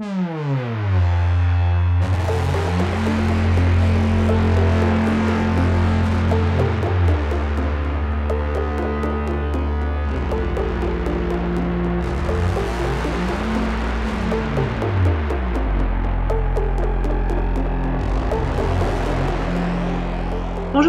Hmm. 0.00 0.53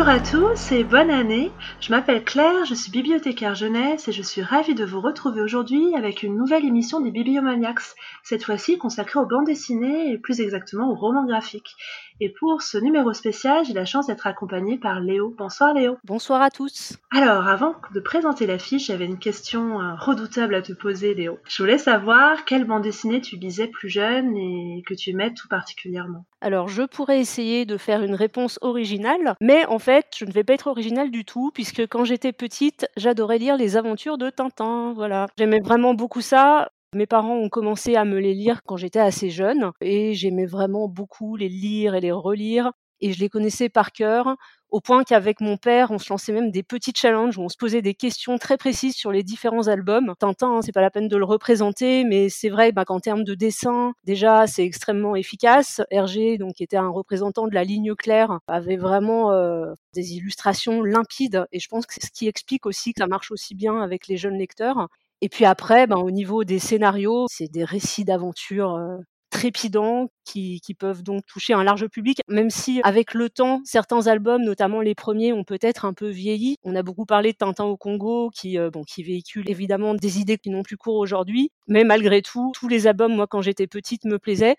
Bonjour 0.05 0.21
à 0.21 0.23
tous 0.23 0.71
et 0.71 0.83
bonne 0.83 1.09
année. 1.09 1.51
Je 1.79 1.91
m'appelle 1.91 2.23
Claire, 2.23 2.63
je 2.65 2.75
suis 2.75 2.91
bibliothécaire 2.91 3.55
jeunesse 3.55 4.07
et 4.07 4.11
je 4.11 4.21
suis 4.21 4.43
ravie 4.43 4.75
de 4.75 4.85
vous 4.85 5.01
retrouver 5.01 5.41
aujourd'hui 5.41 5.95
avec 5.95 6.21
une 6.21 6.37
nouvelle 6.37 6.63
émission 6.63 6.99
des 6.99 7.09
Bibliomaniacs, 7.09 7.95
cette 8.21 8.43
fois-ci 8.43 8.77
consacrée 8.77 9.19
aux 9.19 9.25
bandes 9.25 9.47
dessinées 9.47 10.11
et 10.11 10.19
plus 10.19 10.41
exactement 10.41 10.91
aux 10.91 10.95
romans 10.95 11.25
graphiques. 11.25 11.75
Et 12.21 12.29
pour 12.29 12.61
ce 12.61 12.77
numéro 12.77 13.11
spécial, 13.11 13.65
j'ai 13.65 13.73
la 13.73 13.83
chance 13.83 14.07
d'être 14.07 14.25
accompagnée 14.25 14.77
par 14.77 15.01
Léo. 15.01 15.35
Bonsoir 15.37 15.73
Léo. 15.73 15.97
Bonsoir 16.05 16.41
à 16.41 16.49
tous. 16.49 16.97
Alors, 17.11 17.45
avant 17.45 17.75
de 17.93 17.99
présenter 17.99 18.47
l'affiche, 18.47 18.87
j'avais 18.87 19.03
une 19.03 19.19
question 19.19 19.81
euh, 19.81 19.95
redoutable 19.95 20.55
à 20.55 20.61
te 20.61 20.71
poser 20.71 21.13
Léo. 21.13 21.39
Je 21.45 21.61
voulais 21.61 21.77
savoir 21.77 22.45
quelle 22.45 22.63
bande 22.63 22.83
dessinée 22.83 23.19
tu 23.19 23.35
lisais 23.35 23.67
plus 23.67 23.89
jeune 23.89 24.37
et 24.37 24.81
que 24.87 24.93
tu 24.93 25.09
aimais 25.09 25.33
tout 25.33 25.49
particulièrement. 25.49 26.25
Alors, 26.39 26.69
je 26.69 26.83
pourrais 26.83 27.19
essayer 27.19 27.65
de 27.65 27.75
faire 27.75 28.01
une 28.01 28.15
réponse 28.15 28.59
originale, 28.61 29.35
mais 29.41 29.65
en 29.65 29.79
fait, 29.79 30.05
je 30.15 30.23
ne 30.23 30.31
vais 30.31 30.45
pas 30.45 30.53
être 30.53 30.67
originale 30.67 31.11
du 31.11 31.25
tout, 31.25 31.51
puisque 31.53 31.85
quand 31.87 32.05
j'étais 32.05 32.31
petite, 32.31 32.87
j'adorais 32.95 33.39
lire 33.39 33.57
les 33.57 33.75
aventures 33.75 34.17
de 34.17 34.29
Tintin. 34.29 34.93
Voilà. 34.95 35.27
J'aimais 35.37 35.59
vraiment 35.59 35.93
beaucoup 35.93 36.21
ça. 36.21 36.69
Mes 36.93 37.07
parents 37.07 37.37
ont 37.37 37.49
commencé 37.49 37.95
à 37.95 38.05
me 38.05 38.19
les 38.19 38.33
lire 38.33 38.61
quand 38.63 38.77
j'étais 38.77 38.99
assez 38.99 39.29
jeune 39.29 39.71
et 39.81 40.13
j'aimais 40.13 40.45
vraiment 40.45 40.87
beaucoup 40.87 41.35
les 41.35 41.49
lire 41.49 41.95
et 41.95 42.01
les 42.01 42.11
relire 42.11 42.71
et 43.01 43.11
je 43.11 43.19
les 43.19 43.29
connaissais 43.29 43.67
par 43.69 43.91
cœur 43.91 44.35
au 44.75 44.81
point 44.81 45.05
qu'avec 45.05 45.39
mon 45.39 45.55
père, 45.55 45.91
on 45.91 45.99
se 45.99 46.09
lançait 46.09 46.33
même 46.33 46.51
des 46.51 46.61
petits 46.61 46.91
challenges 46.93 47.37
où 47.37 47.41
on 47.41 47.47
se 47.47 47.55
posait 47.55 47.81
des 47.81 47.93
questions 47.93 48.37
très 48.37 48.57
précises 48.57 48.95
sur 48.95 49.11
les 49.11 49.23
différents 49.23 49.69
albums. 49.69 50.13
Tintin, 50.19 50.57
hein, 50.57 50.61
c'est 50.61 50.73
pas 50.73 50.81
la 50.81 50.91
peine 50.91 51.07
de 51.07 51.15
le 51.15 51.23
représenter, 51.23 52.03
mais 52.03 52.27
c'est 52.27 52.49
vrai 52.49 52.73
bah, 52.73 52.83
qu'en 52.83 52.99
termes 52.99 53.23
de 53.23 53.35
dessin, 53.35 53.93
déjà, 54.03 54.47
c'est 54.47 54.65
extrêmement 54.65 55.15
efficace. 55.15 55.81
Hergé, 55.91 56.37
donc, 56.37 56.55
qui 56.55 56.63
était 56.63 56.75
un 56.75 56.89
représentant 56.89 57.47
de 57.47 57.53
la 57.53 57.63
ligne 57.63 57.95
claire, 57.95 58.39
avait 58.47 58.75
vraiment 58.75 59.31
euh, 59.31 59.73
des 59.93 60.15
illustrations 60.15 60.83
limpides, 60.83 61.45
et 61.53 61.59
je 61.61 61.67
pense 61.69 61.85
que 61.85 61.93
c'est 61.93 62.05
ce 62.07 62.11
qui 62.11 62.27
explique 62.27 62.65
aussi 62.65 62.93
que 62.93 62.99
ça 62.99 63.07
marche 63.07 63.31
aussi 63.31 63.55
bien 63.55 63.81
avec 63.81 64.07
les 64.07 64.17
jeunes 64.17 64.37
lecteurs. 64.37 64.89
Et 65.21 65.29
puis 65.29 65.45
après, 65.45 65.87
ben, 65.87 65.97
au 65.97 66.11
niveau 66.11 66.43
des 66.43 66.59
scénarios, 66.59 67.25
c'est 67.29 67.51
des 67.51 67.63
récits 67.63 68.05
d'aventure 68.05 68.75
euh, 68.75 68.97
trépidants 69.29 70.09
qui, 70.23 70.61
peuvent 70.77 71.03
donc 71.03 71.25
toucher 71.25 71.53
un 71.53 71.63
large 71.63 71.87
public, 71.87 72.19
même 72.27 72.49
si 72.49 72.81
avec 72.83 73.13
le 73.13 73.29
temps, 73.29 73.61
certains 73.65 74.07
albums, 74.07 74.43
notamment 74.43 74.81
les 74.81 74.95
premiers, 74.95 75.33
ont 75.33 75.43
peut-être 75.43 75.85
un 75.85 75.93
peu 75.93 76.09
vieilli. 76.09 76.57
On 76.63 76.75
a 76.75 76.83
beaucoup 76.83 77.05
parlé 77.05 77.31
de 77.31 77.37
Tintin 77.37 77.65
au 77.65 77.77
Congo, 77.77 78.29
qui, 78.29 78.57
euh, 78.57 78.69
qui 78.87 79.03
véhicule 79.03 79.49
évidemment 79.49 79.93
des 79.95 80.19
idées 80.19 80.37
qui 80.37 80.49
n'ont 80.49 80.63
plus 80.63 80.77
cours 80.77 80.95
aujourd'hui, 80.95 81.49
mais 81.67 81.83
malgré 81.83 82.21
tout, 82.21 82.51
tous 82.53 82.67
les 82.67 82.87
albums, 82.87 83.15
moi, 83.15 83.27
quand 83.27 83.41
j'étais 83.41 83.67
petite, 83.67 84.05
me 84.05 84.19
plaisaient. 84.19 84.57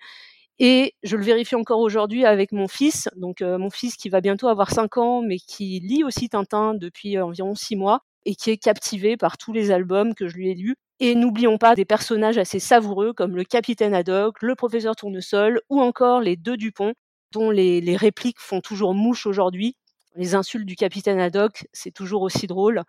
Et 0.58 0.94
je 1.02 1.16
le 1.16 1.24
vérifie 1.24 1.54
encore 1.54 1.80
aujourd'hui 1.80 2.24
avec 2.24 2.52
mon 2.52 2.66
fils, 2.66 3.08
donc 3.16 3.42
mon 3.42 3.68
fils 3.70 3.96
qui 3.96 4.08
va 4.08 4.22
bientôt 4.22 4.48
avoir 4.48 4.70
5 4.70 4.96
ans, 4.96 5.22
mais 5.22 5.36
qui 5.38 5.80
lit 5.80 6.02
aussi 6.02 6.30
Tintin 6.30 6.74
depuis 6.74 7.18
environ 7.20 7.54
6 7.54 7.76
mois 7.76 8.02
et 8.26 8.34
qui 8.34 8.50
est 8.50 8.58
captivé 8.58 9.16
par 9.16 9.38
tous 9.38 9.54
les 9.54 9.70
albums 9.70 10.14
que 10.14 10.28
je 10.28 10.36
lui 10.36 10.50
ai 10.50 10.54
lus. 10.54 10.76
Et 11.00 11.14
n'oublions 11.14 11.56
pas 11.56 11.74
des 11.74 11.84
personnages 11.84 12.38
assez 12.38 12.58
savoureux 12.58 13.12
comme 13.12 13.36
le 13.36 13.44
capitaine 13.44 13.94
Haddock, 13.94 14.42
le 14.42 14.54
professeur 14.54 14.96
Tournesol 14.96 15.60
ou 15.70 15.80
encore 15.80 16.20
les 16.20 16.36
deux 16.36 16.56
Dupont, 16.56 16.92
dont 17.32 17.50
les, 17.50 17.80
les 17.80 17.96
répliques 17.96 18.40
font 18.40 18.60
toujours 18.60 18.94
mouche 18.94 19.26
aujourd'hui. 19.26 19.76
Les 20.16 20.34
insultes 20.34 20.66
du 20.66 20.76
capitaine 20.76 21.20
Haddock, 21.20 21.66
c'est 21.72 21.92
toujours 21.92 22.22
aussi 22.22 22.46
drôle. 22.46 22.82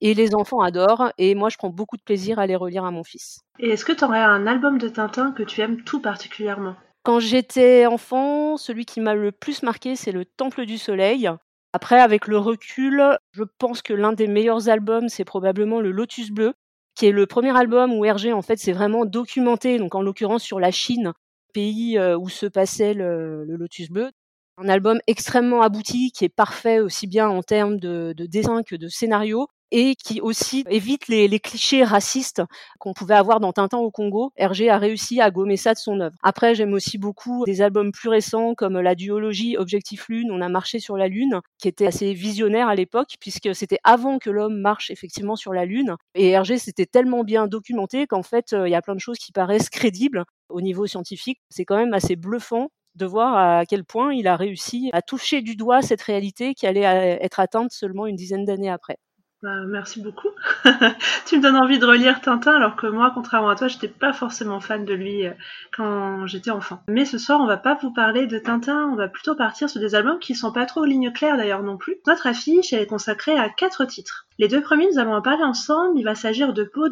Et 0.00 0.14
les 0.14 0.34
enfants 0.34 0.60
adorent, 0.60 1.12
et 1.18 1.34
moi 1.34 1.48
je 1.48 1.56
prends 1.56 1.70
beaucoup 1.70 1.96
de 1.96 2.02
plaisir 2.02 2.38
à 2.38 2.46
les 2.46 2.56
relire 2.56 2.84
à 2.84 2.90
mon 2.90 3.04
fils. 3.04 3.40
Et 3.58 3.70
est-ce 3.70 3.84
que 3.84 3.92
tu 3.92 4.04
aurais 4.04 4.20
un 4.20 4.46
album 4.46 4.78
de 4.78 4.88
Tintin 4.88 5.32
que 5.32 5.42
tu 5.42 5.60
aimes 5.60 5.82
tout 5.82 6.00
particulièrement? 6.00 6.76
Quand 7.04 7.20
j'étais 7.20 7.86
enfant, 7.86 8.56
celui 8.56 8.84
qui 8.84 9.00
m'a 9.00 9.14
le 9.14 9.32
plus 9.32 9.62
marqué, 9.62 9.96
c'est 9.96 10.12
le 10.12 10.24
Temple 10.24 10.66
du 10.66 10.78
Soleil. 10.78 11.30
Après, 11.74 12.00
avec 12.00 12.28
le 12.28 12.38
recul, 12.38 13.02
je 13.32 13.42
pense 13.58 13.82
que 13.82 13.92
l'un 13.92 14.12
des 14.12 14.28
meilleurs 14.28 14.68
albums, 14.68 15.08
c'est 15.08 15.24
probablement 15.24 15.80
le 15.80 15.90
Lotus 15.90 16.30
Bleu, 16.30 16.54
qui 16.94 17.06
est 17.06 17.10
le 17.10 17.26
premier 17.26 17.50
album 17.56 17.92
où 17.92 18.04
Hergé, 18.04 18.32
en 18.32 18.42
fait, 18.42 18.58
s'est 18.58 18.72
vraiment 18.72 19.04
documenté, 19.04 19.78
donc 19.78 19.96
en 19.96 20.00
l'occurrence 20.00 20.44
sur 20.44 20.60
la 20.60 20.70
Chine, 20.70 21.14
pays 21.52 21.98
euh, 21.98 22.16
où 22.16 22.28
se 22.28 22.46
passait 22.46 22.94
le, 22.94 23.44
Lotus 23.44 23.90
Bleu. 23.90 24.12
Un 24.56 24.68
album 24.68 25.00
extrêmement 25.08 25.62
abouti, 25.62 26.12
qui 26.12 26.24
est 26.24 26.28
parfait 26.28 26.78
aussi 26.78 27.08
bien 27.08 27.28
en 27.28 27.42
termes 27.42 27.80
de 27.80 28.14
dessin 28.18 28.62
que 28.62 28.76
de 28.76 28.86
scénario 28.86 29.48
et 29.76 29.96
qui 29.96 30.20
aussi 30.20 30.64
évite 30.70 31.08
les, 31.08 31.40
clichés 31.40 31.82
racistes 31.82 32.42
qu'on 32.78 32.94
pouvait 32.94 33.16
avoir 33.16 33.40
dans 33.40 33.52
Tintin 33.52 33.78
au 33.78 33.90
Congo. 33.90 34.30
Hergé 34.36 34.70
a 34.70 34.78
réussi 34.78 35.20
à 35.20 35.32
gommer 35.32 35.56
ça 35.56 35.74
de 35.74 35.78
son 35.78 35.98
œuvre. 35.98 36.14
Après, 36.22 36.54
j'aime 36.54 36.72
aussi 36.74 36.96
beaucoup 36.96 37.44
des 37.44 37.60
albums 37.60 37.90
plus 37.90 38.08
récents 38.08 38.54
comme 38.54 38.80
la 38.80 38.94
duologie 38.94 39.56
Objectif 39.56 40.08
Lune, 40.08 40.30
on 40.30 40.40
a 40.40 40.48
marché 40.48 40.78
sur 40.78 40.96
la 40.96 41.08
Lune, 41.08 41.40
qui 41.58 41.66
était 41.66 41.88
assez 41.88 42.14
visionnaire 42.14 42.68
à 42.68 42.76
l'époque 42.76 43.16
puisque 43.18 43.52
c'était 43.52 43.80
avant 43.82 44.20
que 44.20 44.30
l'homme 44.30 44.60
marche 44.60 44.92
effectivement 44.92 45.34
sur 45.34 45.52
la 45.52 45.64
Lune. 45.64 45.96
Et 46.14 46.28
Hergé 46.30 46.56
s'était 46.58 46.86
tellement 46.86 47.24
bien 47.24 47.48
documenté 47.48 48.06
qu'en 48.06 48.22
fait, 48.22 48.52
euh, 48.52 48.68
il 48.68 48.70
y 48.70 48.76
a 48.76 48.82
plein 48.82 48.94
de 48.94 49.00
choses 49.00 49.18
qui 49.18 49.32
paraissent 49.32 49.70
crédibles 49.70 50.24
au 50.50 50.60
niveau 50.60 50.86
scientifique. 50.86 51.40
C'est 51.50 51.64
quand 51.64 51.76
même 51.76 51.94
assez 51.94 52.14
bluffant 52.14 52.68
de 52.94 53.06
voir 53.06 53.36
à 53.36 53.66
quel 53.66 53.84
point 53.84 54.14
il 54.14 54.28
a 54.28 54.36
réussi 54.36 54.90
à 54.92 55.02
toucher 55.02 55.42
du 55.42 55.56
doigt 55.56 55.82
cette 55.82 56.02
réalité 56.02 56.54
qui 56.54 56.68
allait 56.68 56.86
euh, 56.86 57.16
être 57.20 57.40
atteinte 57.40 57.72
seulement 57.72 58.06
une 58.06 58.14
dizaine 58.14 58.44
d'années 58.44 58.70
après. 58.70 58.98
Bah, 59.44 59.60
merci 59.66 60.00
beaucoup. 60.00 60.30
tu 61.26 61.36
me 61.36 61.42
donnes 61.42 61.58
envie 61.58 61.78
de 61.78 61.84
relire 61.84 62.22
Tintin, 62.22 62.54
alors 62.54 62.76
que 62.76 62.86
moi, 62.86 63.12
contrairement 63.14 63.50
à 63.50 63.56
toi, 63.56 63.68
j'étais 63.68 63.88
pas 63.88 64.14
forcément 64.14 64.58
fan 64.58 64.86
de 64.86 64.94
lui 64.94 65.26
euh, 65.26 65.32
quand 65.76 66.26
j'étais 66.26 66.50
enfant. 66.50 66.82
Mais 66.88 67.04
ce 67.04 67.18
soir, 67.18 67.42
on 67.42 67.46
va 67.46 67.58
pas 67.58 67.74
vous 67.74 67.92
parler 67.92 68.26
de 68.26 68.38
Tintin, 68.38 68.88
on 68.90 68.94
va 68.94 69.06
plutôt 69.06 69.34
partir 69.34 69.68
sur 69.68 69.82
des 69.82 69.94
albums 69.94 70.18
qui 70.18 70.34
sont 70.34 70.50
pas 70.50 70.64
trop 70.64 70.86
ligne 70.86 71.12
claire 71.12 71.36
d'ailleurs 71.36 71.62
non 71.62 71.76
plus. 71.76 71.96
Notre 72.06 72.26
affiche, 72.26 72.72
est 72.72 72.86
consacrée 72.86 73.36
à 73.38 73.50
quatre 73.50 73.84
titres. 73.84 74.26
Les 74.38 74.48
deux 74.48 74.62
premiers, 74.62 74.88
nous 74.90 74.98
allons 74.98 75.14
en 75.14 75.20
parler 75.20 75.44
ensemble. 75.44 75.98
Il 75.98 76.04
va 76.04 76.14
s'agir 76.14 76.54
de 76.54 76.64
Peau 76.64 76.88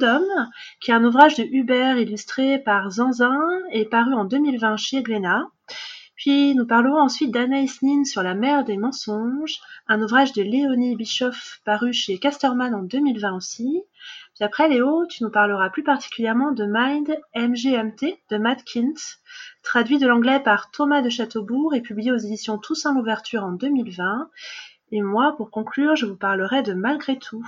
qui 0.78 0.90
est 0.90 0.94
un 0.94 1.04
ouvrage 1.04 1.36
de 1.36 1.44
Hubert 1.44 1.96
illustré 1.96 2.58
par 2.58 2.90
Zanzin 2.90 3.40
et 3.70 3.86
paru 3.86 4.12
en 4.12 4.26
2020 4.26 4.76
chez 4.76 5.02
Glénat. 5.02 5.46
Puis 6.22 6.54
nous 6.54 6.68
parlerons 6.68 7.00
ensuite 7.00 7.32
d'Anaïs 7.32 7.82
Nin 7.82 8.04
sur 8.04 8.22
la 8.22 8.34
mer 8.34 8.62
des 8.62 8.76
mensonges, 8.76 9.58
un 9.88 10.00
ouvrage 10.00 10.32
de 10.32 10.40
Léonie 10.40 10.94
Bischoff 10.94 11.60
paru 11.64 11.92
chez 11.92 12.20
Casterman 12.20 12.76
en 12.76 12.84
2020 12.84 13.34
aussi. 13.34 13.82
Puis 14.36 14.44
après 14.44 14.68
Léo, 14.68 15.04
tu 15.06 15.24
nous 15.24 15.32
parleras 15.32 15.68
plus 15.70 15.82
particulièrement 15.82 16.52
de 16.52 16.64
Mind 16.64 17.12
MGMT 17.34 18.20
de 18.30 18.38
Matt 18.38 18.62
Kint, 18.62 19.18
traduit 19.64 19.98
de 19.98 20.06
l'anglais 20.06 20.38
par 20.38 20.70
Thomas 20.70 21.02
de 21.02 21.10
Châteaubourg 21.10 21.74
et 21.74 21.80
publié 21.80 22.12
aux 22.12 22.18
éditions 22.18 22.56
Toussaint 22.56 22.94
l'Ouverture 22.94 23.42
en 23.42 23.50
2020. 23.50 24.30
Et 24.92 25.02
moi, 25.02 25.34
pour 25.36 25.50
conclure, 25.50 25.96
je 25.96 26.06
vous 26.06 26.16
parlerai 26.16 26.62
de 26.62 26.72
Malgré 26.72 27.18
tout 27.18 27.44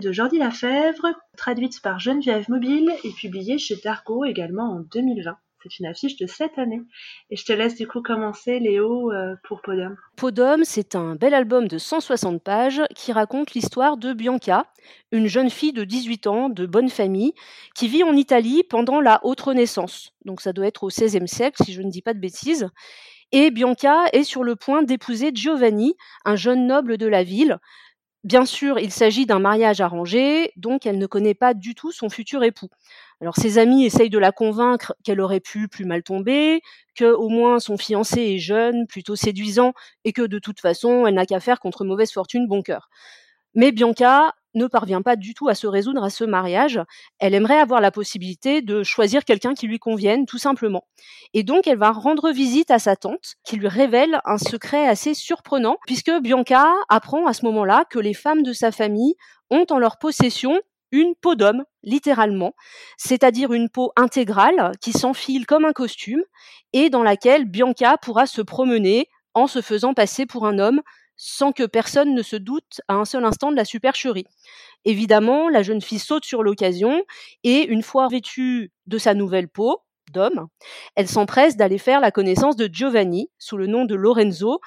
de 0.00 0.12
Jordi 0.12 0.38
Lafèvre, 0.38 1.08
traduite 1.36 1.82
par 1.82 1.98
Geneviève 1.98 2.48
Mobile 2.48 2.90
et 3.04 3.10
publiée 3.10 3.58
chez 3.58 3.76
Dargo 3.84 4.24
également 4.24 4.76
en 4.76 4.80
2020. 4.80 5.36
C'est 5.62 5.78
une 5.78 5.86
affiche 5.86 6.16
de 6.16 6.26
cette 6.26 6.58
année. 6.58 6.80
Et 7.30 7.36
je 7.36 7.44
te 7.44 7.52
laisse 7.52 7.74
du 7.74 7.86
coup 7.86 8.02
commencer, 8.02 8.58
Léo, 8.58 9.12
euh, 9.12 9.34
pour 9.44 9.62
Podium. 9.62 9.96
Podium, 10.16 10.64
c'est 10.64 10.94
un 10.94 11.14
bel 11.14 11.34
album 11.34 11.68
de 11.68 11.78
160 11.78 12.42
pages 12.42 12.82
qui 12.94 13.12
raconte 13.12 13.52
l'histoire 13.52 13.96
de 13.96 14.12
Bianca, 14.12 14.66
une 15.12 15.26
jeune 15.26 15.50
fille 15.50 15.72
de 15.72 15.84
18 15.84 16.26
ans, 16.26 16.48
de 16.48 16.66
bonne 16.66 16.88
famille, 16.88 17.34
qui 17.74 17.88
vit 17.88 18.02
en 18.02 18.14
Italie 18.14 18.62
pendant 18.68 19.00
la 19.00 19.20
Haute 19.24 19.40
Renaissance. 19.40 20.12
Donc 20.24 20.40
ça 20.40 20.52
doit 20.52 20.66
être 20.66 20.84
au 20.84 20.88
XVIe 20.88 21.28
siècle, 21.28 21.62
si 21.64 21.72
je 21.72 21.82
ne 21.82 21.90
dis 21.90 22.02
pas 22.02 22.14
de 22.14 22.20
bêtises. 22.20 22.68
Et 23.32 23.50
Bianca 23.50 24.04
est 24.12 24.24
sur 24.24 24.44
le 24.44 24.56
point 24.56 24.82
d'épouser 24.82 25.30
Giovanni, 25.34 25.96
un 26.24 26.36
jeune 26.36 26.66
noble 26.66 26.98
de 26.98 27.06
la 27.06 27.22
ville. 27.22 27.58
Bien 28.24 28.44
sûr, 28.44 28.78
il 28.78 28.92
s'agit 28.92 29.26
d'un 29.26 29.40
mariage 29.40 29.80
arrangé, 29.80 30.52
donc 30.56 30.86
elle 30.86 30.98
ne 30.98 31.06
connaît 31.06 31.34
pas 31.34 31.54
du 31.54 31.74
tout 31.74 31.90
son 31.90 32.08
futur 32.08 32.44
époux. 32.44 32.68
Alors 33.22 33.36
ses 33.36 33.58
amis 33.58 33.84
essayent 33.84 34.10
de 34.10 34.18
la 34.18 34.32
convaincre 34.32 34.96
qu'elle 35.04 35.20
aurait 35.20 35.38
pu 35.38 35.68
plus 35.68 35.84
mal 35.84 36.02
tomber, 36.02 36.60
que 36.96 37.04
au 37.04 37.28
moins 37.28 37.60
son 37.60 37.78
fiancé 37.78 38.20
est 38.20 38.38
jeune, 38.38 38.88
plutôt 38.88 39.14
séduisant, 39.14 39.74
et 40.02 40.12
que 40.12 40.22
de 40.22 40.40
toute 40.40 40.58
façon 40.58 41.06
elle 41.06 41.14
n'a 41.14 41.24
qu'à 41.24 41.38
faire 41.38 41.60
contre 41.60 41.84
mauvaise 41.84 42.10
fortune 42.10 42.48
bon 42.48 42.62
cœur. 42.62 42.90
Mais 43.54 43.70
Bianca 43.70 44.34
ne 44.54 44.66
parvient 44.66 45.02
pas 45.02 45.14
du 45.14 45.34
tout 45.34 45.48
à 45.48 45.54
se 45.54 45.68
résoudre 45.68 46.02
à 46.02 46.10
ce 46.10 46.24
mariage. 46.24 46.80
Elle 47.20 47.34
aimerait 47.34 47.60
avoir 47.60 47.80
la 47.80 47.92
possibilité 47.92 48.60
de 48.60 48.82
choisir 48.82 49.24
quelqu'un 49.24 49.54
qui 49.54 49.68
lui 49.68 49.78
convienne, 49.78 50.26
tout 50.26 50.38
simplement. 50.38 50.84
Et 51.32 51.44
donc, 51.44 51.66
elle 51.68 51.78
va 51.78 51.92
rendre 51.92 52.30
visite 52.32 52.72
à 52.72 52.80
sa 52.80 52.96
tante, 52.96 53.36
qui 53.44 53.56
lui 53.56 53.68
révèle 53.68 54.20
un 54.24 54.38
secret 54.38 54.86
assez 54.86 55.14
surprenant, 55.14 55.76
puisque 55.86 56.10
Bianca 56.20 56.74
apprend 56.88 57.26
à 57.26 57.34
ce 57.34 57.44
moment-là 57.46 57.84
que 57.88 57.98
les 57.98 58.14
femmes 58.14 58.42
de 58.42 58.52
sa 58.52 58.72
famille 58.72 59.14
ont 59.48 59.66
en 59.70 59.78
leur 59.78 59.98
possession 59.98 60.60
une 60.92 61.14
peau 61.14 61.34
d'homme, 61.34 61.64
littéralement, 61.82 62.54
c'est-à-dire 62.96 63.52
une 63.52 63.68
peau 63.68 63.92
intégrale 63.96 64.72
qui 64.80 64.92
s'enfile 64.92 65.46
comme 65.46 65.64
un 65.64 65.72
costume 65.72 66.22
et 66.72 66.90
dans 66.90 67.02
laquelle 67.02 67.46
Bianca 67.46 67.96
pourra 67.98 68.26
se 68.26 68.42
promener 68.42 69.08
en 69.34 69.46
se 69.46 69.60
faisant 69.62 69.94
passer 69.94 70.26
pour 70.26 70.46
un 70.46 70.58
homme 70.58 70.82
sans 71.16 71.52
que 71.52 71.64
personne 71.64 72.14
ne 72.14 72.22
se 72.22 72.36
doute 72.36 72.80
à 72.88 72.94
un 72.94 73.04
seul 73.04 73.24
instant 73.24 73.50
de 73.50 73.56
la 73.56 73.64
supercherie. 73.64 74.26
Évidemment, 74.84 75.48
la 75.48 75.62
jeune 75.62 75.80
fille 75.80 75.98
saute 75.98 76.24
sur 76.24 76.42
l'occasion 76.42 77.04
et, 77.44 77.64
une 77.64 77.82
fois 77.82 78.08
vêtue 78.08 78.72
de 78.86 78.98
sa 78.98 79.14
nouvelle 79.14 79.48
peau, 79.48 79.82
d'homme, 80.12 80.48
elle 80.94 81.08
s'empresse 81.08 81.56
d'aller 81.56 81.78
faire 81.78 82.00
la 82.00 82.10
connaissance 82.10 82.56
de 82.56 82.68
Giovanni, 82.70 83.30
sous 83.38 83.56
le 83.56 83.66
nom 83.66 83.84
de 83.84 83.94
Lorenzo, 83.94 84.60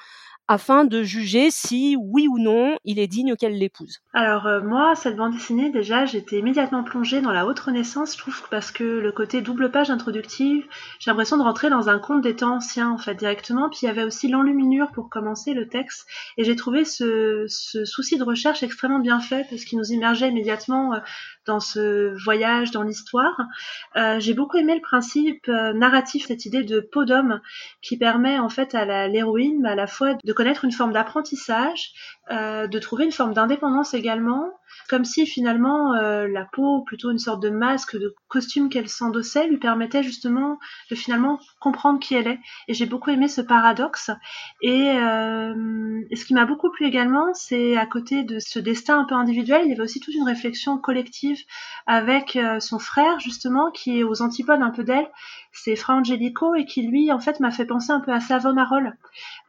afin 0.48 0.84
de 0.84 1.02
juger 1.02 1.50
si, 1.50 1.96
oui 1.98 2.28
ou 2.28 2.38
non, 2.38 2.76
il 2.84 2.98
est 2.98 3.06
digne 3.06 3.34
qu'elle 3.36 3.58
l'épouse. 3.58 4.00
Alors 4.12 4.46
euh, 4.46 4.60
moi, 4.60 4.94
cette 4.94 5.16
bande 5.16 5.32
dessinée, 5.32 5.70
déjà, 5.70 6.04
j'étais 6.04 6.38
immédiatement 6.38 6.84
plongée 6.84 7.20
dans 7.20 7.32
la 7.32 7.46
haute 7.46 7.58
renaissance, 7.58 8.12
je 8.12 8.18
trouve, 8.18 8.40
parce 8.50 8.70
que 8.70 8.84
le 8.84 9.12
côté 9.12 9.40
double 9.40 9.70
page 9.70 9.90
introductive, 9.90 10.64
j'ai 10.98 11.10
l'impression 11.10 11.36
de 11.36 11.42
rentrer 11.42 11.68
dans 11.68 11.88
un 11.88 11.98
conte 11.98 12.22
des 12.22 12.36
temps 12.36 12.56
anciens, 12.56 12.90
en 12.90 12.98
fait, 12.98 13.14
directement. 13.14 13.68
Puis 13.68 13.80
il 13.82 13.86
y 13.86 13.88
avait 13.88 14.04
aussi 14.04 14.28
l'enluminure 14.28 14.92
pour 14.92 15.10
commencer 15.10 15.52
le 15.52 15.68
texte, 15.68 16.06
et 16.36 16.44
j'ai 16.44 16.56
trouvé 16.56 16.84
ce, 16.84 17.44
ce, 17.48 17.84
souci 17.84 18.18
de 18.18 18.24
recherche 18.24 18.62
extrêmement 18.62 19.00
bien 19.00 19.20
fait, 19.20 19.46
parce 19.50 19.64
qu'il 19.64 19.78
nous 19.78 19.92
immergeait 19.92 20.28
immédiatement 20.28 20.94
euh, 20.94 20.98
dans 21.46 21.60
ce 21.60 22.14
voyage, 22.24 22.70
dans 22.70 22.82
l'histoire. 22.82 23.40
Euh, 23.96 24.20
j'ai 24.20 24.34
beaucoup 24.34 24.58
aimé 24.58 24.74
le 24.74 24.80
principe 24.80 25.48
euh, 25.48 25.72
narratif, 25.72 26.26
cette 26.26 26.44
idée 26.44 26.64
de 26.64 26.80
peau 26.80 27.04
d'homme 27.04 27.40
qui 27.82 27.96
permet 27.96 28.38
en 28.38 28.48
fait 28.48 28.74
à 28.74 29.08
l'héroïne 29.08 29.64
à 29.64 29.74
la 29.74 29.86
fois 29.86 30.14
de 30.14 30.32
connaître 30.36 30.64
une 30.64 30.70
forme 30.70 30.92
d'apprentissage, 30.92 31.92
euh, 32.30 32.68
de 32.68 32.78
trouver 32.78 33.04
une 33.04 33.12
forme 33.12 33.34
d'indépendance 33.34 33.94
également, 33.94 34.52
comme 34.88 35.04
si 35.04 35.26
finalement 35.26 35.94
euh, 35.94 36.28
la 36.28 36.44
peau, 36.44 36.82
plutôt 36.82 37.10
une 37.10 37.18
sorte 37.18 37.42
de 37.42 37.50
masque, 37.50 37.96
de 37.96 38.14
costume 38.28 38.68
qu'elle 38.68 38.88
s'endossait, 38.88 39.46
lui 39.46 39.58
permettait 39.58 40.02
justement 40.02 40.58
de 40.90 40.94
finalement 40.94 41.38
comprendre 41.60 41.98
qui 42.00 42.14
elle 42.14 42.28
est. 42.28 42.38
Et 42.68 42.74
j'ai 42.74 42.86
beaucoup 42.86 43.10
aimé 43.10 43.28
ce 43.28 43.40
paradoxe. 43.40 44.10
Et, 44.62 44.90
euh, 44.92 46.02
ce 46.14 46.24
qui 46.24 46.34
m'a 46.34 46.44
beaucoup 46.44 46.70
plu 46.70 46.86
également, 46.86 47.32
c'est 47.34 47.76
à 47.76 47.86
côté 47.86 48.24
de 48.24 48.38
ce 48.38 48.58
destin 48.58 49.00
un 49.00 49.04
peu 49.04 49.14
individuel, 49.14 49.62
il 49.64 49.70
y 49.70 49.72
avait 49.72 49.82
aussi 49.82 50.00
toute 50.00 50.14
une 50.14 50.24
réflexion 50.24 50.78
collective 50.78 51.38
avec 51.86 52.36
euh, 52.36 52.60
son 52.60 52.78
frère 52.78 53.18
justement, 53.20 53.70
qui 53.70 53.98
est 53.98 54.02
aux 54.02 54.22
antipodes 54.22 54.62
un 54.62 54.70
peu 54.70 54.84
d'elle. 54.84 55.08
C'est 55.52 55.76
Fra 55.76 55.94
Angelico 55.94 56.54
et 56.54 56.66
qui 56.66 56.82
lui 56.82 57.12
en 57.12 57.18
fait 57.18 57.40
m'a 57.40 57.50
fait 57.50 57.64
penser 57.64 57.90
un 57.90 58.00
peu 58.00 58.12
à 58.12 58.20
Savonarola. 58.20 58.92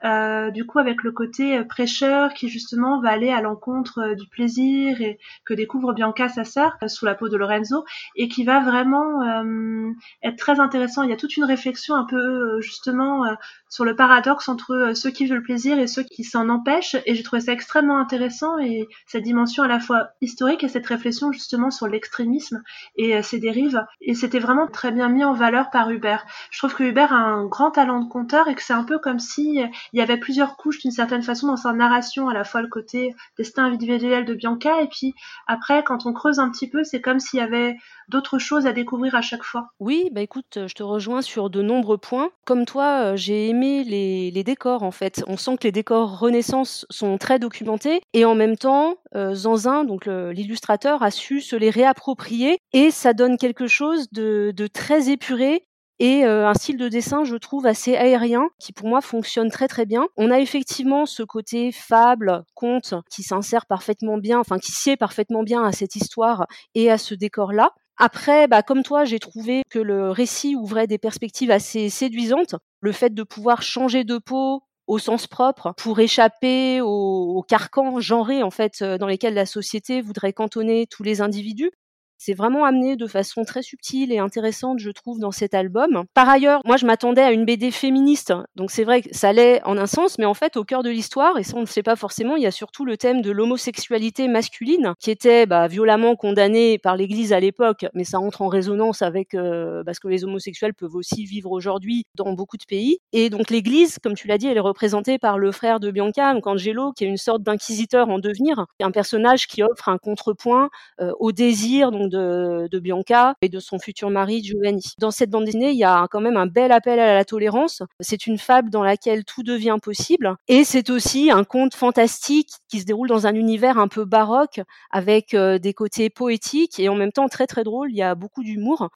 Euh, 0.04 0.52
du 0.52 0.66
coup 0.66 0.80
avec 0.80 1.04
le 1.04 1.12
côté 1.12 1.64
prêcheur 1.66 2.34
qui 2.34 2.50
justement 2.50 3.02
va 3.02 3.10
aller 3.10 3.30
à 3.30 3.42
l'encontre 3.42 4.16
du 4.16 4.28
plaisir 4.28 5.02
et 5.02 5.17
que 5.46 5.54
découvre 5.54 5.94
Bianca, 5.94 6.30
sa 6.30 6.44
sœur, 6.44 6.78
euh, 6.84 6.88
sous 6.88 7.06
la 7.06 7.16
peau 7.16 7.30
de 7.30 7.38
Lorenzo, 7.38 7.86
et 8.16 8.28
qui 8.28 8.44
va 8.44 8.60
vraiment 8.60 9.22
euh, 9.24 9.92
être 10.24 10.38
très 10.38 10.60
intéressant. 10.60 11.04
Il 11.04 11.10
y 11.10 11.14
a 11.14 11.18
toute 11.18 11.38
une 11.38 11.44
réflexion 11.44 11.96
un 11.96 12.06
peu 12.06 12.18
euh, 12.18 12.62
justement 12.62 13.26
sur 13.70 13.86
le 13.86 13.96
paradoxe 13.96 14.50
entre 14.50 14.92
ceux 14.96 15.12
qui 15.12 15.26
veulent 15.26 15.38
le 15.38 15.44
plaisir 15.44 15.78
et 15.80 15.88
ceux 15.88 16.04
qui 16.04 16.24
s'en 16.24 16.50
empêchent, 16.50 16.96
et 17.06 17.16
j'ai 17.16 17.24
trouvé 17.24 17.42
ça 17.42 17.52
extrêmement 17.52 17.98
intéressant 17.98 18.58
et 18.60 18.88
cette 19.06 19.24
dimension 19.24 19.64
à 19.64 19.68
la 19.68 19.80
fois 19.80 20.10
historique 20.22 20.64
et 20.64 20.68
cette 20.68 20.86
réflexion 20.86 21.32
justement 21.32 21.70
sur 21.70 21.88
l'extrémisme 21.88 22.62
et 22.96 23.22
ses 23.22 23.40
dérives. 23.40 23.86
Et 24.02 24.16
c'était 24.16 24.40
vraiment 24.40 24.68
très 24.68 24.92
bien 24.92 25.10
mis 25.10 25.24
en 25.24 25.34
valeur 25.34 25.70
par 25.70 25.90
Hubert. 25.90 26.26
Je 26.52 26.60
trouve 26.60 26.76
que 26.76 26.84
Hubert 26.84 27.14
a 27.14 27.18
un 27.18 27.46
grand 27.46 27.72
talent 27.72 28.00
de 28.00 28.10
conteur 28.10 28.48
et 28.48 28.56
que 28.56 28.62
c'est 28.62 28.74
un 28.74 28.84
peu 28.84 29.00
comme 29.00 29.20
si 29.20 29.60
il 29.94 30.00
y 30.00 30.02
avait 30.02 30.18
plusieurs 30.18 30.58
couches 30.58 30.80
d'une 30.80 30.92
certaine 30.92 31.24
façon 31.24 31.48
dans 31.48 31.58
sa 31.58 31.74
narration, 31.74 32.30
à 32.30 32.34
la 32.34 32.44
fois 32.44 32.62
le 32.62 32.68
côté 32.68 33.16
destin 33.38 33.66
individuel 33.66 34.26
de 34.26 34.34
Bianca 34.34 34.82
et 34.82 34.88
puis 34.88 35.07
après, 35.48 35.84
quand 35.84 36.06
on 36.06 36.14
creuse 36.14 36.40
un 36.40 36.50
petit 36.50 36.70
peu, 36.70 36.84
c'est 36.84 37.02
comme 37.02 37.20
s'il 37.20 37.40
y 37.40 37.44
avait 37.44 37.78
d'autres 38.10 38.40
choses 38.40 38.66
à 38.66 38.74
découvrir 38.74 39.16
à 39.16 39.22
chaque 39.22 39.44
fois. 39.44 39.70
Oui, 39.80 40.10
bah 40.12 40.22
écoute, 40.22 40.60
je 40.68 40.74
te 40.74 40.84
rejoins 40.84 41.22
sur 41.22 41.50
de 41.50 41.62
nombreux 41.62 41.98
points. 41.98 42.30
Comme 42.46 42.66
toi, 42.66 43.12
euh, 43.12 43.16
j'ai 43.16 43.50
aimé 43.50 43.84
les, 43.84 44.44
décors 44.44 44.84
en 44.84 44.92
fait. 44.92 45.24
On 45.28 45.36
sent 45.36 45.58
que 45.58 45.64
les 45.64 45.72
décors 45.72 46.20
Renaissance 46.20 46.86
sont 46.90 47.18
très 47.18 47.38
documentés 47.38 48.02
et 48.14 48.24
en 48.24 48.36
même 48.36 48.56
temps, 48.56 48.96
euh, 49.16 49.34
Zanzin, 49.34 49.84
donc 49.84 50.06
l'illustrateur, 50.06 51.04
a 51.04 51.12
su 51.12 51.42
se 51.42 51.56
les 51.56 51.70
réapproprier 51.70 52.60
et 52.72 52.92
ça 52.92 53.14
donne 53.14 53.38
quelque 53.38 53.68
chose 53.68 54.08
de 54.12 54.68
très 54.68 55.10
épuré 55.10 55.67
et 56.00 56.24
un 56.26 56.54
style 56.54 56.78
de 56.78 56.90
dessin, 56.90 57.24
je 57.24 57.36
trouve, 57.36 57.66
assez 57.66 57.96
aérien, 57.96 58.50
qui 58.60 58.74
pour 58.74 58.88
moi 58.88 59.02
fonctionne 59.02 59.50
très 59.50 59.68
très 59.68 59.86
bien. 59.86 60.08
On 60.16 60.32
a 60.32 60.40
effectivement 60.40 61.06
ce 61.06 61.24
côté 61.24 61.72
fable, 61.72 62.44
conte, 62.54 62.94
qui 63.10 63.24
s'insère 63.24 63.66
parfaitement 63.66 64.18
bien, 64.18 64.40
enfin 64.40 64.60
qui 64.60 64.72
sied 64.72 64.98
parfaitement 64.98 65.44
bien 65.44 65.64
à 65.64 65.72
cette 65.72 65.96
histoire 65.96 66.48
et 66.76 66.92
à 66.92 66.98
ce 66.98 67.16
décor-là. 67.16 67.74
Après, 67.98 68.48
bah, 68.48 68.62
comme 68.62 68.84
toi, 68.84 69.06
j'ai 69.06 69.20
trouvé 69.20 69.64
que 69.70 69.80
le 69.80 70.12
récit 70.12 70.56
ouvrait 70.56 70.86
des 70.86 71.00
perspectives 71.00 71.50
assez 71.50 71.90
séduisantes. 71.90 72.56
Le 72.80 72.92
fait 72.92 73.14
de 73.14 73.24
pouvoir 73.24 73.64
changer 73.64 74.04
de 74.04 74.20
peau 74.20 74.62
au 74.86 75.00
sens 75.00 75.28
propre 75.28 75.74
pour 75.78 76.00
échapper 76.00 76.80
aux, 76.82 77.44
carcans 77.48 78.00
genrés 78.00 78.44
en 78.44 78.52
fait 78.52 78.84
dans 78.84 79.08
lesquels 79.08 79.34
la 79.34 79.46
société 79.46 80.02
voudrait 80.02 80.32
cantonner 80.32 80.88
tous 80.88 81.04
les 81.04 81.22
individus. 81.22 81.72
C'est 82.18 82.34
vraiment 82.34 82.66
amené 82.66 82.96
de 82.96 83.08
façon 83.08 83.44
très 83.44 83.62
subtile 83.62 84.12
et 84.12 84.20
intéressante, 84.20 84.80
je 84.80 84.90
trouve, 84.90 85.20
dans 85.20 85.32
cet 85.32 85.54
album. 85.54 86.04
Par 86.14 86.30
ailleurs, 86.30 86.62
moi, 86.66 86.78
je 86.78 86.86
m'attendais 86.86 87.22
à 87.22 87.32
une 87.32 87.46
BD 87.46 87.72
féministe, 87.72 88.34
donc 88.56 88.72
c'est 88.72 88.84
vrai 88.84 89.02
que 89.02 89.10
ça 89.12 89.30
allait 89.30 89.62
en 89.64 89.78
un 89.78 89.86
sens, 89.86 90.18
mais 90.18 90.26
en 90.26 90.34
fait, 90.34 90.58
au 90.58 90.64
cœur 90.64 90.84
de 90.84 90.90
l'histoire, 90.90 91.38
et 91.38 91.44
ça 91.44 91.54
on 91.56 91.62
ne 91.62 91.66
sait 91.66 91.84
pas 91.84 91.96
forcément, 91.96 92.36
il 92.36 92.44
y 92.44 92.48
a 92.48 92.52
surtout 92.52 92.86
le 92.86 92.98
thème 92.98 93.22
de 93.22 93.32
l'homosexualité 93.32 94.28
masculine, 94.28 94.94
qui 95.00 95.12
était 95.12 95.46
bah, 95.46 95.68
violemment 95.68 96.16
condamné 96.16 96.78
par 96.78 96.96
l'Église 96.96 97.34
à 97.34 97.40
l'époque, 97.40 97.86
mais 97.94 98.04
ça 98.04 98.20
entre 98.20 98.42
en 98.42 98.48
résonance 98.48 99.02
avec 99.02 99.34
euh, 99.34 99.84
parce 99.86 100.00
que 100.00 100.08
les 100.08 100.24
homosexuels 100.24 100.74
peuvent 100.74 100.96
aussi 100.96 101.26
vivre 101.26 101.52
aujourd'hui 101.52 102.06
dans 102.16 102.34
beaucoup 102.34 102.58
de 102.58 102.66
pays. 102.68 102.98
Et 103.14 103.30
donc 103.30 103.50
l'Église, 103.50 103.98
comme 104.04 104.16
tu 104.16 104.28
l'as 104.28 104.38
dit, 104.38 104.48
elle 104.48 104.58
est 104.58 104.62
représentée 104.62 105.20
par 105.20 105.38
le 105.38 105.52
frère 105.52 105.80
de 105.80 105.92
Bianca, 105.92 106.34
donc 106.34 106.48
Angelo, 106.48 106.94
qui 106.94 107.06
est 107.06 107.08
une 107.08 107.18
sorte 107.18 107.44
d'inquisiteur 107.44 108.10
en 108.10 108.20
devenir, 108.20 108.66
un 108.82 108.92
personnage 108.92 109.48
qui 109.48 109.64
offre 109.64 109.90
un 109.90 109.98
contrepoint 109.98 110.70
euh, 111.02 111.12
au 111.20 111.32
désir 111.32 111.92
donc 111.92 112.07
de, 112.08 112.80
Bianca 112.80 113.36
et 113.42 113.50
de 113.50 113.60
son 113.60 113.80
futur 113.80 114.10
mari 114.10 114.44
Giovanni. 114.44 114.94
Dans 115.00 115.12
cette 115.12 115.30
bande 115.30 115.46
dessinée, 115.46 115.72
il 115.72 115.78
y 115.78 115.84
a 115.84 116.08
quand 116.10 116.22
même 116.22 116.38
un 116.38 116.46
bel 116.46 116.72
appel 116.72 117.00
à 117.00 117.14
la 117.14 117.26
tolérance. 117.26 117.82
C'est 118.00 118.28
une 118.28 118.38
fable 118.38 118.70
dans 118.70 118.84
laquelle 118.84 119.26
tout 119.26 119.44
devient 119.44 119.78
possible 119.82 120.36
et 120.48 120.64
c'est 120.64 120.90
aussi 120.90 121.32
un 121.32 121.44
conte 121.44 121.76
fantastique 121.76 122.52
qui 122.70 122.80
se 122.80 122.86
déroule 122.86 123.08
dans 123.08 123.28
un 123.28 123.34
univers 123.36 123.78
un 123.78 123.88
peu 123.88 124.06
baroque 124.06 124.62
avec 124.92 125.34
euh, 125.34 125.60
des 125.60 125.74
côtés 125.74 126.10
poétiques 126.10 126.80
et 126.80 126.90
en 126.90 126.96
même 126.96 127.12
temps 127.12 127.28
très 127.28 127.48
très 127.48 127.64
drôle. 127.64 127.92
Il 127.92 127.98
y 127.98 128.04
a 128.04 128.16
beaucoup 128.16 128.44
d'humour. 128.44 128.90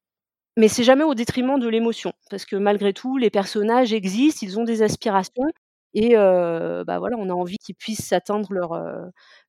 Mais 0.57 0.67
c'est 0.67 0.83
jamais 0.83 1.05
au 1.05 1.15
détriment 1.15 1.59
de 1.59 1.67
l'émotion, 1.69 2.11
parce 2.29 2.43
que 2.43 2.57
malgré 2.57 2.91
tout, 2.91 3.17
les 3.17 3.29
personnages 3.29 3.93
existent, 3.93 4.45
ils 4.45 4.59
ont 4.59 4.65
des 4.65 4.81
aspirations, 4.81 5.45
et 5.93 6.17
euh, 6.17 6.83
bah 6.85 6.99
voilà, 6.99 7.17
on 7.17 7.29
a 7.29 7.33
envie 7.33 7.57
qu'ils 7.57 7.75
puissent 7.75 8.13
atteindre 8.13 8.53
leurs 8.53 8.73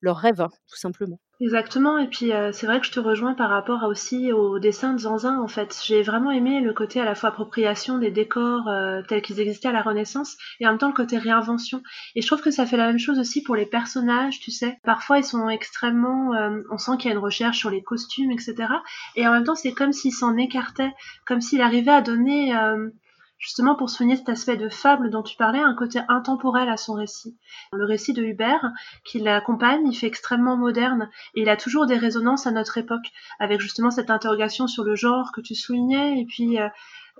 leur 0.00 0.16
euh, 0.16 0.20
rêves, 0.20 0.46
tout 0.68 0.76
simplement. 0.76 1.18
Exactement, 1.42 1.98
et 1.98 2.06
puis 2.06 2.32
euh, 2.32 2.52
c'est 2.52 2.66
vrai 2.66 2.78
que 2.78 2.86
je 2.86 2.92
te 2.92 3.00
rejoins 3.00 3.34
par 3.34 3.50
rapport 3.50 3.82
aussi 3.82 4.32
au 4.32 4.60
dessin 4.60 4.92
de 4.92 5.00
Zanzin 5.00 5.40
en 5.40 5.48
fait. 5.48 5.76
J'ai 5.84 6.02
vraiment 6.02 6.30
aimé 6.30 6.60
le 6.60 6.72
côté 6.72 7.00
à 7.00 7.04
la 7.04 7.16
fois 7.16 7.30
appropriation 7.30 7.98
des 7.98 8.12
décors 8.12 8.68
euh, 8.68 9.02
tels 9.08 9.22
qu'ils 9.22 9.40
existaient 9.40 9.66
à 9.66 9.72
la 9.72 9.82
Renaissance 9.82 10.36
et 10.60 10.68
en 10.68 10.70
même 10.70 10.78
temps 10.78 10.86
le 10.86 10.94
côté 10.94 11.18
réinvention. 11.18 11.82
Et 12.14 12.22
je 12.22 12.26
trouve 12.28 12.42
que 12.42 12.52
ça 12.52 12.64
fait 12.64 12.76
la 12.76 12.86
même 12.86 13.00
chose 13.00 13.18
aussi 13.18 13.42
pour 13.42 13.56
les 13.56 13.66
personnages, 13.66 14.38
tu 14.38 14.52
sais. 14.52 14.78
Parfois 14.84 15.18
ils 15.18 15.24
sont 15.24 15.48
extrêmement, 15.48 16.32
euh, 16.32 16.62
on 16.70 16.78
sent 16.78 16.92
qu'il 16.98 17.06
y 17.06 17.12
a 17.12 17.16
une 17.16 17.22
recherche 17.22 17.58
sur 17.58 17.70
les 17.70 17.82
costumes, 17.82 18.30
etc. 18.30 18.54
Et 19.16 19.26
en 19.26 19.32
même 19.32 19.42
temps 19.42 19.56
c'est 19.56 19.72
comme 19.72 19.92
s'il 19.92 20.12
s'en 20.12 20.36
écartait, 20.36 20.92
comme 21.26 21.40
s'il 21.40 21.60
arrivait 21.60 21.90
à 21.90 22.02
donner 22.02 22.54
justement 23.42 23.74
pour 23.74 23.90
soigner 23.90 24.16
cet 24.16 24.28
aspect 24.28 24.56
de 24.56 24.68
fable 24.68 25.10
dont 25.10 25.22
tu 25.22 25.36
parlais, 25.36 25.58
un 25.58 25.74
côté 25.74 26.00
intemporel 26.08 26.68
à 26.68 26.76
son 26.76 26.94
récit. 26.94 27.36
Le 27.72 27.84
récit 27.84 28.12
de 28.12 28.22
Hubert, 28.22 28.70
qui 29.04 29.18
l'accompagne, 29.18 29.86
il 29.86 29.94
fait 29.94 30.06
extrêmement 30.06 30.56
moderne 30.56 31.10
et 31.34 31.42
il 31.42 31.48
a 31.48 31.56
toujours 31.56 31.86
des 31.86 31.96
résonances 31.96 32.46
à 32.46 32.52
notre 32.52 32.78
époque, 32.78 33.10
avec 33.40 33.60
justement 33.60 33.90
cette 33.90 34.10
interrogation 34.10 34.68
sur 34.68 34.84
le 34.84 34.94
genre 34.94 35.32
que 35.32 35.40
tu 35.40 35.56
soulignais 35.56 36.20
et 36.20 36.24
puis 36.24 36.58
euh, 36.60 36.68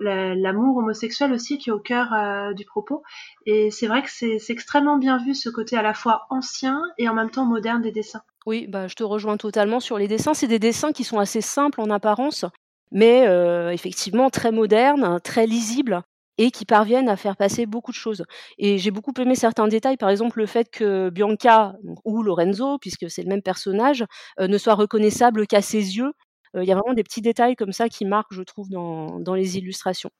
l'amour 0.00 0.76
homosexuel 0.76 1.32
aussi 1.32 1.58
qui 1.58 1.70
est 1.70 1.72
au 1.72 1.80
cœur 1.80 2.12
euh, 2.14 2.52
du 2.54 2.64
propos. 2.64 3.02
Et 3.44 3.72
c'est 3.72 3.88
vrai 3.88 4.02
que 4.02 4.10
c'est 4.10 4.38
extrêmement 4.48 4.98
bien 4.98 5.18
vu 5.18 5.34
ce 5.34 5.48
côté 5.48 5.76
à 5.76 5.82
la 5.82 5.92
fois 5.92 6.26
ancien 6.30 6.80
et 6.98 7.08
en 7.08 7.14
même 7.14 7.30
temps 7.30 7.44
moderne 7.44 7.82
des 7.82 7.92
dessins. 7.92 8.22
Oui, 8.46 8.66
bah, 8.68 8.86
je 8.86 8.94
te 8.94 9.02
rejoins 9.02 9.36
totalement 9.36 9.80
sur 9.80 9.98
les 9.98 10.06
dessins. 10.06 10.34
C'est 10.34 10.46
des 10.46 10.60
dessins 10.60 10.92
qui 10.92 11.02
sont 11.02 11.18
assez 11.18 11.40
simples 11.40 11.80
en 11.80 11.90
apparence, 11.90 12.44
mais 12.92 13.26
euh, 13.26 13.70
effectivement 13.70 14.30
très 14.30 14.52
modernes, 14.52 15.18
très 15.20 15.46
lisibles 15.46 16.04
et 16.38 16.50
qui 16.50 16.64
parviennent 16.64 17.08
à 17.08 17.16
faire 17.16 17.36
passer 17.36 17.66
beaucoup 17.66 17.90
de 17.90 17.96
choses. 17.96 18.24
Et 18.58 18.78
j'ai 18.78 18.90
beaucoup 18.90 19.12
aimé 19.18 19.34
certains 19.34 19.68
détails, 19.68 19.96
par 19.96 20.10
exemple 20.10 20.38
le 20.38 20.46
fait 20.46 20.70
que 20.70 21.10
Bianca 21.10 21.74
ou 22.04 22.22
Lorenzo, 22.22 22.78
puisque 22.78 23.10
c'est 23.10 23.22
le 23.22 23.28
même 23.28 23.42
personnage, 23.42 24.04
euh, 24.40 24.48
ne 24.48 24.58
soit 24.58 24.74
reconnaissable 24.74 25.46
qu'à 25.46 25.62
ses 25.62 25.96
yeux. 25.96 26.12
Euh, 26.56 26.62
il 26.62 26.68
y 26.68 26.72
a 26.72 26.76
vraiment 26.76 26.94
des 26.94 27.02
petits 27.02 27.22
détails 27.22 27.56
comme 27.56 27.72
ça 27.72 27.88
qui 27.88 28.04
marquent, 28.04 28.34
je 28.34 28.42
trouve, 28.42 28.68
dans, 28.68 29.18
dans 29.20 29.34
les 29.34 29.56
illustrations. 29.58 30.10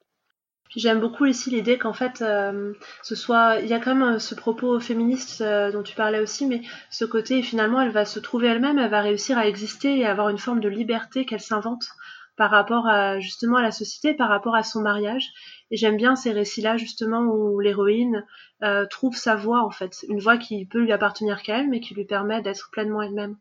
j'aime 0.75 1.01
beaucoup 1.01 1.27
ici 1.27 1.51
l'idée 1.51 1.79
qu'en 1.79 1.93
fait, 1.93 2.23
euh, 2.23 2.73
ce 3.03 3.15
soit, 3.15 3.61
il 3.61 3.69
y 3.69 3.75
a 3.75 3.81
quand 3.81 3.95
même 3.95 4.19
ce 4.19 4.35
propos 4.35 4.81
féministe 4.81 5.43
dont 5.43 5.83
tu 5.83 5.95
parlais 5.95 6.21
aussi, 6.21 6.47
mais 6.47 6.63
ce 6.91 7.05
côté 7.05 7.43
finalement, 7.43 7.81
elle 7.81 7.91
va 7.91 8.05
se 8.05 8.21
trouver 8.21 8.49
elle-même, 8.49 8.79
elle 8.79 8.91
va 8.91 9.01
réussir 9.01 9.39
à 9.39 9.47
exister 9.47 9.99
et 9.99 10.07
avoir 10.07 10.29
une 10.31 10.39
forme 10.39 10.61
de 10.61 10.69
liberté 10.69 11.27
qu'elle 11.27 11.41
s'invente 11.41 11.85
par 12.37 12.51
rapport 12.51 12.87
à 12.87 13.21
justement 13.21 13.59
à 13.59 13.63
la 13.63 13.71
société, 13.71 14.15
par 14.15 14.29
rapport 14.29 14.55
à 14.55 14.63
son 14.63 14.81
mariage. 14.81 15.29
Et 15.73 15.77
j'aime 15.77 15.97
bien 15.97 16.15
ces 16.15 16.31
récits-là 16.31 16.77
justement 16.77 17.23
où 17.23 17.59
l'héroïne 17.59 18.25
trouve 18.91 19.17
sa 19.17 19.35
voix 19.35 19.65
en 19.65 19.71
fait, 19.71 20.05
une 20.09 20.21
voix 20.21 20.37
qui 20.37 20.67
peut 20.67 20.81
lui 20.81 20.93
appartenir 20.93 21.43
qu'à 21.43 21.59
elle, 21.59 21.69
mais 21.69 21.81
qui 21.81 21.95
lui 21.95 22.05
permet 22.05 22.43
d'être 22.43 22.69
pleinement 22.71 23.03
elle-même. 23.03 23.37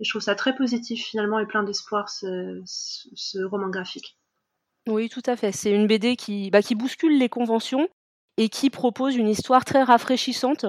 Et 0.00 0.04
je 0.04 0.10
trouve 0.10 0.22
ça 0.22 0.34
très 0.34 0.54
positif 0.54 1.04
finalement 1.04 1.40
et 1.40 1.46
plein 1.46 1.64
d'espoir 1.64 2.08
ce, 2.08 3.44
roman 3.44 3.68
graphique. 3.68 4.16
Oui, 4.86 5.08
tout 5.08 5.22
à 5.26 5.36
fait. 5.36 5.52
C'est 5.52 5.70
une 5.70 5.86
BD 5.86 6.16
qui, 6.16 6.50
bah, 6.50 6.62
qui 6.62 6.74
bouscule 6.74 7.18
les 7.18 7.28
conventions 7.28 7.88
et 8.36 8.48
qui 8.48 8.70
propose 8.70 9.16
une 9.16 9.28
histoire 9.28 9.64
très 9.64 9.82
rafraîchissante 9.82 10.66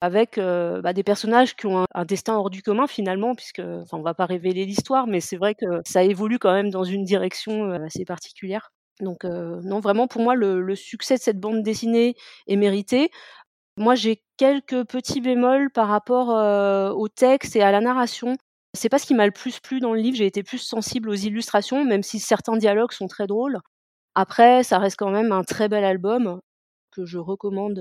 avec 0.00 0.38
euh, 0.38 0.80
bah, 0.80 0.92
des 0.92 1.02
personnages 1.02 1.56
qui 1.56 1.66
ont 1.66 1.84
un, 1.92 2.04
destin 2.04 2.36
hors 2.36 2.50
du 2.50 2.62
commun 2.62 2.86
finalement, 2.86 3.34
puisque, 3.34 3.60
enfin, 3.60 3.96
on 3.96 4.02
va 4.02 4.14
pas 4.14 4.26
révéler 4.26 4.64
l'histoire, 4.64 5.06
mais 5.06 5.20
c'est 5.20 5.36
vrai 5.36 5.54
que 5.54 5.80
ça 5.84 6.04
évolue 6.04 6.38
quand 6.38 6.52
même 6.52 6.70
dans 6.70 6.84
une 6.84 7.04
direction 7.04 7.72
euh, 7.72 7.84
assez 7.84 8.04
particulière. 8.04 8.70
Donc, 9.00 9.24
non, 9.24 9.80
vraiment, 9.80 10.06
pour 10.06 10.22
moi, 10.22 10.34
le, 10.34 10.74
succès 10.74 11.16
de 11.16 11.20
cette 11.20 11.40
bande 11.40 11.62
dessinée 11.62 12.16
est 12.46 12.56
mérité. 12.56 13.10
Moi, 13.76 13.94
j'ai 13.94 14.22
quelques 14.36 14.84
petits 14.84 15.20
bémols 15.20 15.70
par 15.70 15.88
rapport 15.88 16.28
au 16.96 17.08
texte 17.08 17.56
et 17.56 17.62
à 17.62 17.70
la 17.70 17.80
narration. 17.80 18.36
C'est 18.74 18.88
pas 18.88 18.98
ce 18.98 19.06
qui 19.06 19.14
m'a 19.14 19.26
le 19.26 19.32
plus 19.32 19.60
plu 19.60 19.80
dans 19.80 19.94
le 19.94 20.00
livre, 20.00 20.16
j'ai 20.16 20.26
été 20.26 20.42
plus 20.42 20.58
sensible 20.58 21.08
aux 21.08 21.14
illustrations, 21.14 21.84
même 21.84 22.02
si 22.02 22.18
certains 22.18 22.56
dialogues 22.56 22.92
sont 22.92 23.06
très 23.06 23.26
drôles. 23.26 23.58
Après, 24.14 24.62
ça 24.62 24.78
reste 24.78 24.96
quand 24.98 25.10
même 25.10 25.32
un 25.32 25.42
très 25.42 25.68
bel 25.68 25.84
album 25.84 26.40
que 26.90 27.06
je 27.06 27.18
recommande 27.18 27.80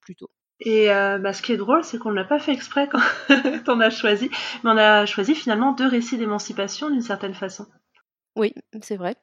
plutôt. 0.00 0.30
Et 0.60 0.86
bah, 0.86 1.32
ce 1.32 1.42
qui 1.42 1.52
est 1.52 1.56
drôle, 1.56 1.84
c'est 1.84 1.98
qu'on 1.98 2.10
ne 2.10 2.16
l'a 2.16 2.24
pas 2.24 2.38
fait 2.38 2.52
exprès 2.52 2.88
quand 2.88 3.00
on 3.68 3.80
a 3.80 3.90
choisi, 3.90 4.30
mais 4.62 4.70
on 4.70 4.76
a 4.76 5.04
choisi 5.06 5.34
finalement 5.34 5.72
deux 5.72 5.88
récits 5.88 6.16
d'émancipation 6.16 6.90
d'une 6.90 7.02
certaine 7.02 7.34
façon. 7.34 7.66
Oui, 8.36 8.52
c'est 8.82 8.96
vrai. 8.96 9.16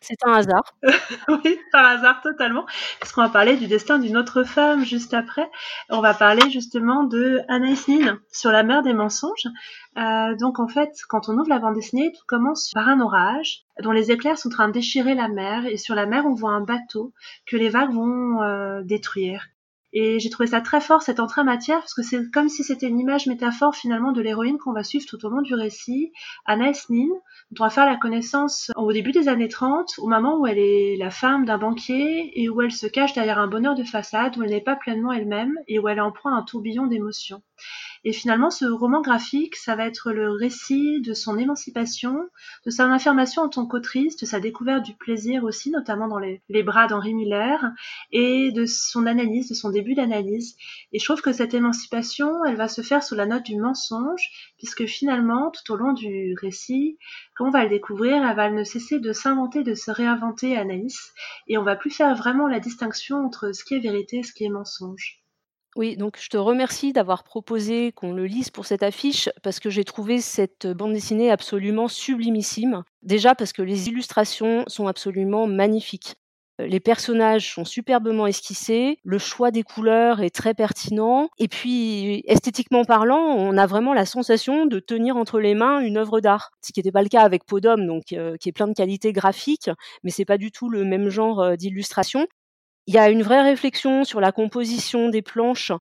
C'est 0.00 0.24
un 0.24 0.32
hasard. 0.32 0.76
oui, 1.28 1.58
par 1.72 1.84
hasard 1.84 2.20
totalement. 2.22 2.64
Parce 3.00 3.12
qu'on 3.12 3.22
va 3.22 3.28
parler 3.28 3.56
du 3.56 3.66
destin 3.66 3.98
d'une 3.98 4.16
autre 4.16 4.44
femme 4.44 4.84
juste 4.84 5.12
après. 5.12 5.50
On 5.90 6.00
va 6.00 6.14
parler 6.14 6.48
justement 6.50 7.02
de 7.02 7.40
Anaïs 7.48 7.88
Nin 7.88 8.20
sur 8.30 8.52
la 8.52 8.62
mer 8.62 8.82
des 8.82 8.92
mensonges. 8.94 9.48
Euh, 9.98 10.36
donc 10.36 10.60
en 10.60 10.68
fait, 10.68 10.92
quand 11.08 11.28
on 11.28 11.36
ouvre 11.36 11.48
la 11.48 11.58
bande 11.58 11.74
dessinée, 11.74 12.12
tout 12.12 12.24
commence 12.28 12.70
par 12.72 12.88
un 12.88 13.00
orage 13.00 13.64
dont 13.82 13.92
les 13.92 14.12
éclairs 14.12 14.38
sont 14.38 14.48
en 14.48 14.52
train 14.52 14.68
de 14.68 14.72
déchirer 14.72 15.16
la 15.16 15.28
mer. 15.28 15.66
Et 15.66 15.76
sur 15.76 15.96
la 15.96 16.06
mer, 16.06 16.24
on 16.24 16.34
voit 16.34 16.52
un 16.52 16.60
bateau 16.60 17.12
que 17.46 17.56
les 17.56 17.70
vagues 17.70 17.92
vont 17.92 18.40
euh, 18.42 18.82
détruire. 18.84 19.48
Et 19.96 20.18
j'ai 20.18 20.28
trouvé 20.28 20.48
ça 20.48 20.60
très 20.60 20.80
fort, 20.80 21.02
cette 21.02 21.20
entrée 21.20 21.40
en 21.40 21.44
matière, 21.44 21.78
parce 21.78 21.94
que 21.94 22.02
c'est 22.02 22.28
comme 22.32 22.48
si 22.48 22.64
c'était 22.64 22.88
une 22.88 22.98
image 22.98 23.26
métaphore 23.26 23.76
finalement 23.76 24.10
de 24.10 24.20
l'héroïne 24.20 24.58
qu'on 24.58 24.72
va 24.72 24.82
suivre 24.82 25.06
tout 25.06 25.24
au 25.24 25.28
long 25.28 25.40
du 25.40 25.54
récit, 25.54 26.12
Anaïs 26.46 26.90
Nin, 26.90 27.06
dont 27.52 27.62
on 27.62 27.64
va 27.64 27.70
faire 27.70 27.86
la 27.86 27.96
connaissance 27.96 28.72
au 28.74 28.92
début 28.92 29.12
des 29.12 29.28
années 29.28 29.48
30, 29.48 29.92
au 29.98 30.08
moment 30.08 30.40
où 30.40 30.48
elle 30.48 30.58
est 30.58 30.96
la 30.96 31.10
femme 31.10 31.44
d'un 31.44 31.58
banquier 31.58 32.32
et 32.34 32.48
où 32.48 32.60
elle 32.60 32.72
se 32.72 32.88
cache 32.88 33.12
derrière 33.12 33.38
un 33.38 33.46
bonheur 33.46 33.76
de 33.76 33.84
façade, 33.84 34.36
où 34.36 34.42
elle 34.42 34.50
n'est 34.50 34.60
pas 34.60 34.74
pleinement 34.74 35.12
elle-même 35.12 35.54
et 35.68 35.78
où 35.78 35.86
elle 35.86 36.00
en 36.00 36.10
prend 36.10 36.34
un 36.34 36.42
tourbillon 36.42 36.86
d'émotions. 36.86 37.42
Et 38.06 38.12
finalement, 38.12 38.50
ce 38.50 38.66
roman 38.66 39.00
graphique, 39.00 39.56
ça 39.56 39.76
va 39.76 39.86
être 39.86 40.12
le 40.12 40.30
récit 40.30 41.00
de 41.00 41.14
son 41.14 41.38
émancipation, 41.38 42.28
de 42.66 42.70
son 42.70 42.90
affirmation 42.90 43.42
en 43.42 43.48
tant 43.48 43.64
qu'autrice, 43.64 44.16
de 44.18 44.26
sa 44.26 44.40
découverte 44.40 44.84
du 44.84 44.94
plaisir 44.94 45.42
aussi, 45.42 45.70
notamment 45.70 46.06
dans 46.06 46.18
les, 46.18 46.42
bras 46.62 46.86
d'Henri 46.86 47.14
Miller, 47.14 47.64
et 48.12 48.52
de 48.52 48.66
son 48.66 49.06
analyse, 49.06 49.48
de 49.48 49.54
son 49.54 49.70
début 49.70 49.94
d'analyse. 49.94 50.54
Et 50.92 50.98
je 50.98 51.04
trouve 51.04 51.22
que 51.22 51.32
cette 51.32 51.54
émancipation, 51.54 52.44
elle 52.44 52.56
va 52.56 52.68
se 52.68 52.82
faire 52.82 53.02
sous 53.02 53.14
la 53.14 53.24
note 53.24 53.44
du 53.44 53.56
mensonge, 53.56 54.28
puisque 54.58 54.84
finalement, 54.84 55.50
tout 55.50 55.72
au 55.72 55.76
long 55.76 55.94
du 55.94 56.34
récit, 56.38 56.98
quand 57.34 57.46
on 57.46 57.50
va 57.50 57.64
le 57.64 57.70
découvrir, 57.70 58.22
elle 58.22 58.36
va 58.36 58.50
ne 58.50 58.64
cesser 58.64 59.00
de 59.00 59.12
s'inventer, 59.14 59.62
de 59.62 59.74
se 59.74 59.90
réinventer 59.90 60.58
Anaïs, 60.58 61.14
et 61.48 61.56
on 61.56 61.62
va 61.62 61.74
plus 61.74 61.90
faire 61.90 62.14
vraiment 62.14 62.48
la 62.48 62.60
distinction 62.60 63.24
entre 63.24 63.52
ce 63.52 63.64
qui 63.64 63.74
est 63.74 63.80
vérité 63.80 64.18
et 64.18 64.22
ce 64.22 64.34
qui 64.34 64.44
est 64.44 64.50
mensonge. 64.50 65.23
Oui, 65.76 65.96
donc 65.96 66.18
je 66.20 66.28
te 66.28 66.36
remercie 66.36 66.92
d'avoir 66.92 67.24
proposé 67.24 67.90
qu'on 67.90 68.12
le 68.12 68.26
lise 68.26 68.50
pour 68.50 68.64
cette 68.64 68.84
affiche 68.84 69.28
parce 69.42 69.58
que 69.58 69.70
j'ai 69.70 69.82
trouvé 69.82 70.20
cette 70.20 70.68
bande 70.68 70.92
dessinée 70.92 71.32
absolument 71.32 71.88
sublimissime. 71.88 72.84
Déjà 73.02 73.34
parce 73.34 73.52
que 73.52 73.62
les 73.62 73.88
illustrations 73.88 74.64
sont 74.68 74.86
absolument 74.86 75.48
magnifiques. 75.48 76.14
Euh, 76.60 76.66
les 76.68 76.78
personnages 76.78 77.52
sont 77.52 77.64
superbement 77.64 78.28
esquissés, 78.28 78.98
le 79.02 79.18
choix 79.18 79.50
des 79.50 79.64
couleurs 79.64 80.20
est 80.20 80.30
très 80.32 80.54
pertinent, 80.54 81.28
et 81.38 81.48
puis 81.48 82.22
esthétiquement 82.28 82.84
parlant, 82.84 83.18
on 83.18 83.56
a 83.56 83.66
vraiment 83.66 83.92
la 83.94 84.06
sensation 84.06 84.66
de 84.66 84.78
tenir 84.78 85.16
entre 85.16 85.40
les 85.40 85.54
mains 85.56 85.80
une 85.80 85.96
œuvre 85.96 86.20
d'art, 86.20 86.50
ce 86.62 86.72
qui 86.72 86.78
n'était 86.78 86.92
pas 86.92 87.02
le 87.02 87.08
cas 87.08 87.22
avec 87.22 87.44
Podom, 87.46 87.84
donc 87.84 88.12
euh, 88.12 88.36
qui 88.36 88.48
est 88.48 88.52
plein 88.52 88.68
de 88.68 88.74
qualités 88.74 89.12
graphiques, 89.12 89.70
mais 90.04 90.10
c'est 90.12 90.24
pas 90.24 90.38
du 90.38 90.52
tout 90.52 90.68
le 90.68 90.84
même 90.84 91.08
genre 91.08 91.40
euh, 91.40 91.56
d'illustration. 91.56 92.28
Il 92.86 92.94
y 92.94 92.98
a 92.98 93.08
une 93.08 93.22
vraie 93.22 93.42
réflexion 93.42 94.04
sur 94.04 94.20
la 94.20 94.30
composition 94.30 95.08
des 95.08 95.22
planches. 95.22 95.72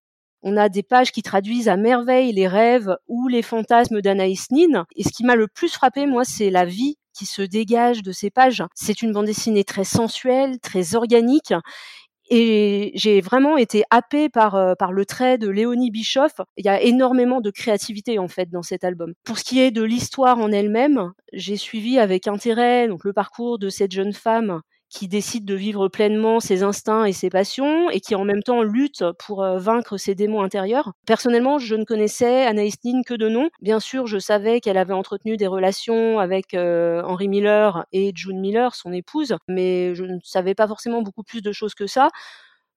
On 0.41 0.55
a 0.57 0.69
des 0.69 0.83
pages 0.83 1.12
qui 1.12 1.22
traduisent 1.22 1.67
à 1.67 1.77
merveille 1.77 2.31
les 2.31 2.48
rêves 2.48 2.95
ou 3.07 3.27
les 3.27 3.41
fantasmes 3.41 4.01
d'Anaïs 4.01 4.51
Nin. 4.51 4.86
Et 4.95 5.03
ce 5.03 5.10
qui 5.10 5.25
m'a 5.25 5.36
le 5.36 5.48
plus 5.48 5.74
frappé, 5.74 6.05
moi, 6.05 6.24
c'est 6.24 6.50
la 6.50 6.65
vie 6.65 6.98
qui 7.13 7.25
se 7.25 7.41
dégage 7.41 8.03
de 8.03 8.12
ces 8.12 8.29
pages. 8.29 8.63
C'est 8.74 9.01
une 9.01 9.12
bande 9.12 9.25
dessinée 9.25 9.63
très 9.65 9.83
sensuelle, 9.83 10.60
très 10.60 10.95
organique. 10.95 11.53
Et 12.29 12.91
j'ai 12.95 13.19
vraiment 13.19 13.57
été 13.57 13.83
happée 13.89 14.29
par, 14.29 14.55
euh, 14.55 14.74
par 14.75 14.93
le 14.93 15.05
trait 15.05 15.38
de 15.38 15.50
Léonie 15.50 15.91
Bischoff. 15.91 16.33
Il 16.57 16.65
y 16.65 16.69
a 16.69 16.81
énormément 16.81 17.41
de 17.41 17.51
créativité 17.51 18.17
en 18.17 18.29
fait 18.29 18.50
dans 18.50 18.63
cet 18.63 18.86
album. 18.86 19.13
Pour 19.25 19.38
ce 19.38 19.43
qui 19.43 19.60
est 19.60 19.72
de 19.72 19.83
l'histoire 19.83 20.39
en 20.39 20.51
elle-même, 20.51 21.12
j'ai 21.33 21.57
suivi 21.57 22.00
avec 22.00 22.27
intérêt 22.27 22.88
le 22.88 23.13
parcours 23.13 23.60
de 23.60 23.69
cette 23.69 23.91
jeune 23.91 24.13
femme 24.13 24.62
qui 24.93 25.07
décide 25.07 25.43
de 25.43 25.55
vivre 25.55 25.88
pleinement 25.88 26.39
ses 26.39 26.62
instincts 26.62 27.05
et 27.05 27.13
ses 27.13 27.31
passions 27.31 27.89
et 27.89 28.00
qui 28.00 28.13
en 28.13 28.23
même 28.25 28.43
temps 28.43 28.62
lutte 28.62 29.03
pour 29.17 29.43
euh, 29.43 29.57
vaincre 29.57 29.97
ses 29.97 30.13
démons 30.13 30.43
intérieurs. 30.43 30.93
Personnellement, 31.07 31.57
je 31.57 31.75
ne 31.75 31.83
connaissais 31.83 32.45
Anaïs 32.45 32.75
Nin 32.85 33.01
que 33.01 33.15
de 33.15 33.27
nom. 33.27 33.50
Bien 33.62 33.79
sûr, 33.79 34.05
je 34.05 34.19
savais 34.19 34.62
qu'elle 34.62 34.77
avait 34.77 34.93
entretenu 34.93 35.35
des 35.35 35.47
relations 35.47 36.19
avec 36.19 36.53
euh, 36.53 37.01
Henry 37.05 37.27
Miller 37.27 37.85
et 37.91 38.12
June 38.15 38.39
Miller, 38.39 38.75
son 38.75 38.93
épouse, 38.93 39.35
mais 39.47 39.95
je 39.95 40.03
ne 40.03 40.19
savais 40.23 40.53
pas 40.53 40.67
forcément 40.67 41.01
beaucoup 41.01 41.23
plus 41.23 41.41
de 41.41 41.51
choses 41.51 41.73
que 41.73 41.88
ça. 41.88 42.09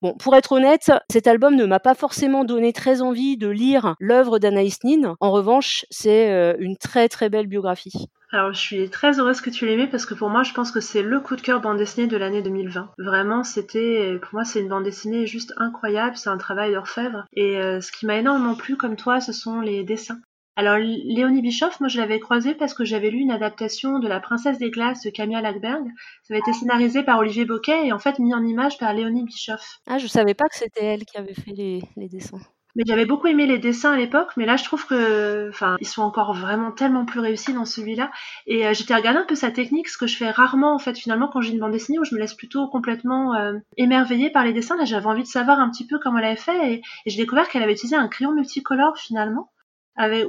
Bon, 0.01 0.13
pour 0.13 0.35
être 0.35 0.51
honnête, 0.51 0.91
cet 1.09 1.25
album 1.25 1.55
ne 1.55 1.65
m'a 1.65 1.79
pas 1.79 1.95
forcément 1.95 2.43
donné 2.43 2.71
très 2.71 3.01
envie 3.01 3.35
de 3.35 3.47
lire 3.47 3.95
l'œuvre 3.99 4.37
d'Anaïs 4.37 4.83
Nin. 4.83 5.15
En 5.19 5.31
revanche, 5.31 5.85
c'est 5.89 6.31
euh, 6.31 6.53
une 6.59 6.77
très 6.77 7.09
très 7.09 7.29
belle 7.29 7.47
biographie. 7.47 8.07
Alors, 8.31 8.53
je 8.53 8.59
suis 8.59 8.89
très 8.89 9.19
heureuse 9.19 9.39
que 9.39 9.49
tu 9.49 9.65
l'aimais 9.65 9.87
parce 9.87 10.05
que 10.05 10.13
pour 10.13 10.29
moi, 10.29 10.43
je 10.43 10.53
pense 10.53 10.71
que 10.71 10.81
c'est 10.81 11.01
le 11.01 11.19
coup 11.21 11.37
de 11.37 11.41
cœur 11.41 11.61
bande 11.61 11.77
dessinée 11.77 12.07
de 12.07 12.17
l'année 12.17 12.41
2020. 12.41 12.91
Vraiment, 12.97 13.43
c'était, 13.43 14.19
pour 14.21 14.33
moi, 14.33 14.43
c'est 14.43 14.59
une 14.59 14.67
bande 14.67 14.83
dessinée 14.83 15.25
juste 15.25 15.53
incroyable. 15.57 16.17
C'est 16.17 16.29
un 16.29 16.37
travail 16.37 16.73
d'orfèvre. 16.73 17.23
Et 17.33 17.57
euh, 17.57 17.79
ce 17.79 17.91
qui 17.91 18.05
m'a 18.05 18.17
énormément 18.17 18.55
plu, 18.55 18.75
comme 18.75 18.97
toi, 18.97 19.21
ce 19.21 19.31
sont 19.31 19.61
les 19.61 19.83
dessins. 19.83 20.19
Alors 20.57 20.77
Léonie 20.79 21.43
Bischoff, 21.43 21.79
moi 21.79 21.87
je 21.87 21.99
l'avais 22.01 22.19
croisée 22.19 22.55
parce 22.55 22.73
que 22.73 22.83
j'avais 22.83 23.11
lu 23.11 23.19
une 23.19 23.29
adaptation 23.29 23.99
de 23.99 24.07
La 24.07 24.19
Princesse 24.19 24.57
des 24.57 24.71
Glaces 24.71 25.03
de 25.03 25.11
Camilla 25.11 25.39
Lackberg. 25.39 25.85
Ça 26.23 26.33
avait 26.33 26.39
été 26.39 26.51
scénarisé 26.51 27.03
par 27.03 27.19
Olivier 27.19 27.45
Boquet 27.45 27.85
et 27.85 27.93
en 27.93 27.99
fait 27.99 28.17
mis 28.17 28.33
en 28.33 28.43
image 28.43 28.79
par 28.79 28.91
Léonie 28.91 29.23
Bischoff. 29.23 29.77
Ah, 29.85 29.99
je 29.99 30.07
savais 30.07 30.33
pas 30.33 30.49
que 30.49 30.55
c'était 30.55 30.83
elle 30.83 31.05
qui 31.05 31.15
avait 31.15 31.35
fait 31.35 31.51
les, 31.51 31.83
dessins. 32.09 32.39
Mais 32.75 32.81
j'avais 32.87 33.05
beaucoup 33.05 33.27
aimé 33.27 33.45
les 33.45 33.59
dessins 33.59 33.93
à 33.93 33.97
l'époque, 33.97 34.31
mais 34.35 34.47
là 34.47 34.55
je 34.55 34.63
trouve 34.63 34.87
que, 34.87 35.47
enfin, 35.49 35.77
ils 35.79 35.87
sont 35.87 36.01
encore 36.01 36.33
vraiment 36.33 36.71
tellement 36.71 37.05
plus 37.05 37.19
réussis 37.19 37.53
dans 37.53 37.65
celui-là. 37.65 38.09
Et 38.47 38.65
euh, 38.65 38.73
j'étais 38.73 38.95
regardé 38.95 39.19
un 39.19 39.25
peu 39.27 39.35
sa 39.35 39.51
technique, 39.51 39.89
ce 39.89 39.99
que 39.99 40.07
je 40.07 40.17
fais 40.17 40.31
rarement 40.31 40.73
en 40.73 40.79
fait 40.79 40.97
finalement 40.97 41.27
quand 41.31 41.41
j'ai 41.41 41.53
une 41.53 41.59
bande 41.59 41.71
dessinée 41.71 41.99
où 41.99 42.03
je 42.03 42.15
me 42.15 42.19
laisse 42.19 42.33
plutôt 42.33 42.67
complètement 42.67 43.35
euh, 43.35 43.53
émerveiller 43.77 44.31
par 44.31 44.43
les 44.43 44.53
dessins. 44.53 44.75
Là 44.75 44.85
j'avais 44.85 45.05
envie 45.05 45.21
de 45.21 45.27
savoir 45.27 45.59
un 45.59 45.69
petit 45.69 45.85
peu 45.85 45.99
comment 45.99 46.17
elle 46.17 46.25
avait 46.25 46.35
fait 46.35 46.73
et, 46.73 46.81
et 47.05 47.09
j'ai 47.11 47.17
découvert 47.17 47.47
qu'elle 47.47 47.61
avait 47.61 47.73
utilisé 47.73 47.95
un 47.95 48.07
crayon 48.07 48.31
multicolore 48.31 48.97
finalement 48.97 49.51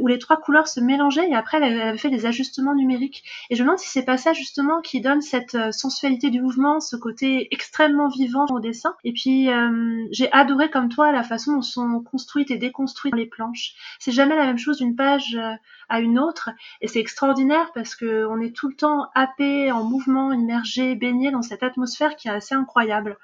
où 0.00 0.06
les 0.06 0.18
trois 0.18 0.38
couleurs 0.38 0.68
se 0.68 0.80
mélangeaient 0.80 1.28
et 1.28 1.34
après 1.34 1.58
elle 1.58 1.80
avait 1.80 1.98
fait 1.98 2.10
des 2.10 2.26
ajustements 2.26 2.75
numériques. 2.75 3.25
Et 3.50 3.56
je 3.56 3.62
me 3.62 3.66
demande 3.66 3.78
si 3.78 3.88
c'est 3.88 4.04
pas 4.04 4.16
ça 4.16 4.32
justement 4.32 4.80
qui 4.80 5.00
donne 5.00 5.20
cette 5.20 5.54
euh, 5.54 5.72
sensualité 5.72 6.30
du 6.30 6.40
mouvement, 6.40 6.80
ce 6.80 6.96
côté 6.96 7.48
extrêmement 7.50 8.08
vivant 8.08 8.46
au 8.50 8.60
dessin. 8.60 8.94
Et 9.04 9.12
puis 9.12 9.50
euh, 9.50 10.06
j'ai 10.10 10.32
adoré 10.32 10.70
comme 10.70 10.88
toi 10.88 11.12
la 11.12 11.22
façon 11.22 11.52
dont 11.52 11.62
sont 11.62 12.00
construites 12.00 12.50
et 12.50 12.56
déconstruites 12.56 13.14
les 13.14 13.26
planches. 13.26 13.75
C'est 13.98 14.12
jamais 14.12 14.37
la 14.37 14.46
même 14.46 14.58
chose 14.58 14.78
d'une 14.78 14.96
page 14.96 15.37
euh, 15.37 15.52
à 15.88 16.00
une 16.00 16.18
autre 16.18 16.50
et 16.80 16.88
c'est 16.88 17.00
extraordinaire 17.00 17.70
parce 17.75 17.94
que 17.94 18.26
on 18.26 18.40
est 18.40 18.54
tout 18.54 18.68
le 18.68 18.75
temps 18.75 19.08
happé, 19.14 19.70
en 19.72 19.84
mouvement, 19.84 20.32
immergé, 20.32 20.94
baigné 20.94 21.30
dans 21.30 21.42
cette 21.42 21.62
atmosphère 21.62 22.16
qui 22.16 22.28
est 22.28 22.32
assez 22.32 22.54
incroyable. 22.54 23.18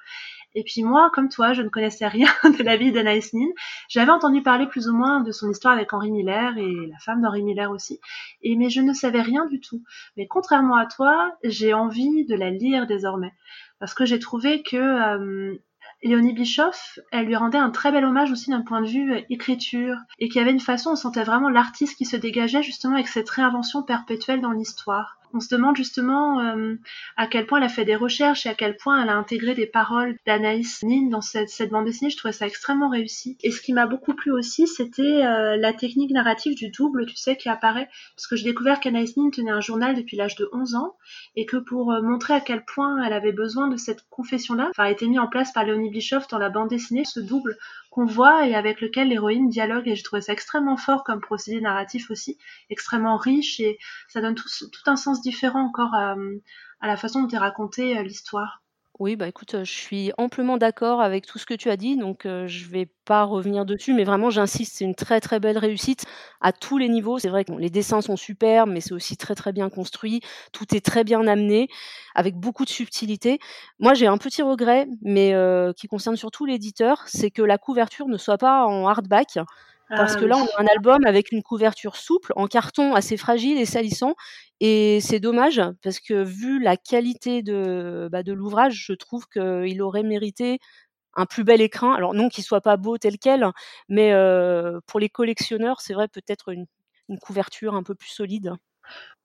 Et 0.55 0.63
puis 0.63 0.83
moi, 0.83 1.11
comme 1.13 1.29
toi, 1.29 1.53
je 1.53 1.61
ne 1.61 1.69
connaissais 1.69 2.07
rien 2.07 2.27
de 2.43 2.63
la 2.63 2.77
vie 2.77 2.91
d'Anaïs 2.91 3.33
Nin. 3.33 3.47
J'avais 3.89 4.11
entendu 4.11 4.41
parler 4.41 4.65
plus 4.65 4.87
ou 4.87 4.95
moins 4.95 5.21
de 5.21 5.31
son 5.31 5.51
histoire 5.51 5.73
avec 5.73 5.93
Henri 5.93 6.11
Miller 6.11 6.57
et 6.57 6.87
la 6.87 6.97
femme 6.99 7.21
d'Henri 7.21 7.43
Miller 7.43 7.69
aussi. 7.69 7.99
Et 8.41 8.55
mais 8.55 8.69
je 8.69 8.81
ne 8.81 8.93
savais 8.93 9.21
rien 9.21 9.45
du 9.45 9.59
tout. 9.59 9.83
Mais 10.17 10.27
contrairement 10.27 10.77
à 10.77 10.85
toi, 10.85 11.31
j'ai 11.43 11.73
envie 11.73 12.25
de 12.25 12.35
la 12.35 12.49
lire 12.49 12.87
désormais. 12.87 13.33
parce 13.79 13.93
que 13.93 14.05
j'ai 14.05 14.19
trouvé 14.19 14.63
que 14.63 14.77
euh, 14.77 15.57
Léonie 16.03 16.33
Bischoff, 16.33 16.99
elle 17.11 17.25
lui 17.25 17.35
rendait 17.35 17.57
un 17.57 17.71
très 17.71 17.91
bel 17.91 18.05
hommage 18.05 18.31
aussi 18.31 18.49
d'un 18.49 18.61
point 18.61 18.81
de 18.81 18.87
vue 18.87 19.13
euh, 19.13 19.21
écriture, 19.29 19.97
et 20.19 20.29
qu'il 20.29 20.39
y 20.39 20.41
avait 20.41 20.51
une 20.51 20.59
façon, 20.59 20.91
on 20.91 20.95
sentait 20.95 21.23
vraiment 21.23 21.49
l'artiste 21.49 21.97
qui 21.97 22.05
se 22.05 22.15
dégageait 22.15 22.63
justement 22.63 22.95
avec 22.95 23.07
cette 23.07 23.29
réinvention 23.29 23.83
perpétuelle 23.83 24.41
dans 24.41 24.51
l'histoire. 24.51 25.17
On 25.35 25.41
se 25.41 25.53
demande 25.53 25.75
justement 25.75 26.39
euh, 26.39 26.75
à 27.17 27.27
quel 27.27 27.45
point 27.45 27.57
elle 27.57 27.65
a 27.65 27.69
fait 27.69 27.83
des 27.83 27.97
recherches 27.97 28.45
et 28.45 28.49
à 28.49 28.53
quel 28.53 28.77
point 28.77 29.03
elle 29.03 29.09
a 29.09 29.17
intégré 29.17 29.53
des 29.53 29.65
paroles 29.65 30.15
d'Anaïs 30.25 30.81
Nin 30.83 31.09
dans 31.09 31.19
cette, 31.19 31.69
bande 31.69 31.83
dessinée. 31.83 32.09
Je 32.09 32.15
trouvais 32.15 32.31
ça 32.31 32.47
extrêmement 32.47 32.87
réussi. 32.87 33.37
Et 33.43 33.51
ce 33.51 33.59
qui 33.59 33.73
m'a 33.73 33.85
beaucoup 33.85 34.13
plu 34.13 34.31
aussi, 34.31 34.65
c'était 34.65 35.25
euh, 35.25 35.57
la 35.57 35.73
technique 35.73 36.11
narrative 36.11 36.55
du 36.55 36.69
double, 36.69 37.05
tu 37.05 37.17
sais, 37.17 37.35
qui 37.35 37.49
apparaît. 37.49 37.89
Parce 38.15 38.27
que 38.27 38.37
j'ai 38.37 38.45
découvert 38.45 38.79
qu'Anaïs 38.79 39.17
Nin 39.17 39.29
tenait 39.29 39.51
un 39.51 39.59
journal 39.59 39.93
depuis 39.93 40.15
l'âge 40.15 40.37
de 40.37 40.47
11 40.53 40.75
ans 40.75 40.95
et 41.35 41.45
que 41.45 41.57
pour 41.57 41.91
euh, 41.91 42.01
montrer 42.01 42.33
à 42.33 42.39
quel 42.39 42.63
point 42.63 43.03
elle 43.03 43.11
avait 43.11 43.33
besoin 43.33 43.67
de 43.67 43.75
cette 43.75 44.07
confession-là, 44.09 44.69
enfin, 44.69 44.83
a 44.83 44.89
été 44.89 45.05
mis 45.05 45.19
en 45.19 45.27
place 45.27 45.51
par 45.51 45.65
Léonie 45.65 45.89
Bischoff 45.89 46.29
dans 46.29 46.39
la 46.39 46.49
bande 46.49 46.69
dessinée, 46.69 47.03
ce 47.03 47.19
double 47.19 47.57
qu'on 47.95 48.05
voit 48.05 48.45
et 48.45 48.55
avec 48.55 48.81
lequel 48.81 49.07
l'héroïne 49.07 49.47
dialogue. 49.47 49.87
Et 49.87 49.95
j'ai 49.95 50.03
trouvé 50.03 50.21
ça 50.21 50.33
extrêmement 50.33 50.75
fort 50.75 51.05
comme 51.05 51.21
procédé 51.21 51.61
narratif 51.61 52.11
aussi, 52.11 52.37
extrêmement 52.69 53.15
riche 53.15 53.61
et 53.61 53.79
ça 54.09 54.19
donne 54.19 54.35
tout, 54.35 54.49
tout 54.49 54.89
un 54.89 54.97
sens 54.97 55.21
différent 55.21 55.61
encore 55.61 55.95
à, 55.95 56.15
la 56.81 56.97
façon 56.97 57.23
dont 57.23 57.29
est 57.29 57.37
racontée 57.37 57.97
euh, 57.97 58.03
l'histoire. 58.03 58.64
Oui, 58.99 59.17
bah 59.17 59.27
écoute, 59.27 59.57
je 59.65 59.71
suis 59.71 60.13
amplement 60.17 60.55
d'accord 60.57 61.01
avec 61.01 61.25
tout 61.25 61.37
ce 61.37 61.45
que 61.45 61.53
tu 61.53 61.69
as 61.69 61.75
dit, 61.75 61.97
donc 61.97 62.21
je 62.23 62.65
vais 62.69 62.85
pas 63.03 63.23
revenir 63.25 63.65
dessus, 63.65 63.93
mais 63.93 64.05
vraiment 64.05 64.29
j'insiste, 64.29 64.77
c'est 64.77 64.85
une 64.85 64.95
très 64.95 65.19
très 65.19 65.41
belle 65.41 65.57
réussite 65.57 66.05
à 66.39 66.53
tous 66.53 66.77
les 66.77 66.87
niveaux. 66.87 67.19
C'est 67.19 67.27
vrai 67.27 67.43
que 67.43 67.51
les 67.51 67.69
dessins 67.69 67.99
sont 68.01 68.15
superbes, 68.15 68.69
mais 68.71 68.79
c'est 68.79 68.93
aussi 68.93 69.17
très 69.17 69.35
très 69.35 69.51
bien 69.51 69.69
construit, 69.69 70.21
tout 70.53 70.73
est 70.73 70.79
très 70.85 71.03
bien 71.03 71.27
amené, 71.27 71.67
avec 72.15 72.35
beaucoup 72.35 72.63
de 72.63 72.69
subtilité. 72.69 73.39
Moi 73.79 73.95
j'ai 73.95 74.07
un 74.07 74.17
petit 74.17 74.41
regret, 74.41 74.87
mais 75.01 75.33
qui 75.75 75.87
concerne 75.87 76.15
surtout 76.15 76.45
l'éditeur, 76.45 77.03
c'est 77.07 77.31
que 77.31 77.41
la 77.41 77.57
couverture 77.57 78.07
ne 78.07 78.17
soit 78.17 78.37
pas 78.37 78.65
en 78.65 78.87
hardback. 78.87 79.39
Parce 79.89 80.15
ah 80.15 80.19
que 80.19 80.25
là, 80.25 80.37
on 80.37 80.45
a 80.45 80.63
un 80.63 80.67
album 80.67 81.05
avec 81.05 81.31
une 81.31 81.43
couverture 81.43 81.95
souple, 81.95 82.33
en 82.35 82.47
carton 82.47 82.95
assez 82.95 83.17
fragile 83.17 83.59
et 83.59 83.65
salissant. 83.65 84.15
Et 84.59 84.99
c'est 85.01 85.19
dommage, 85.19 85.61
parce 85.83 85.99
que 85.99 86.23
vu 86.23 86.61
la 86.61 86.77
qualité 86.77 87.43
de, 87.43 88.07
bah, 88.11 88.23
de 88.23 88.33
l'ouvrage, 88.33 88.85
je 88.87 88.93
trouve 88.93 89.27
qu'il 89.27 89.81
aurait 89.81 90.03
mérité 90.03 90.59
un 91.15 91.25
plus 91.25 91.43
bel 91.43 91.61
écrin. 91.61 91.93
Alors 91.93 92.13
non 92.13 92.29
qu'il 92.29 92.43
soit 92.43 92.61
pas 92.61 92.77
beau 92.77 92.97
tel 92.97 93.17
quel, 93.19 93.51
mais 93.89 94.13
pour 94.87 94.99
les 94.99 95.09
collectionneurs, 95.09 95.81
c'est 95.81 95.93
vrai 95.93 96.07
peut-être 96.07 96.49
une, 96.49 96.65
couverture 97.21 97.75
un 97.75 97.83
peu 97.83 97.95
plus 97.95 98.09
solide. 98.09 98.53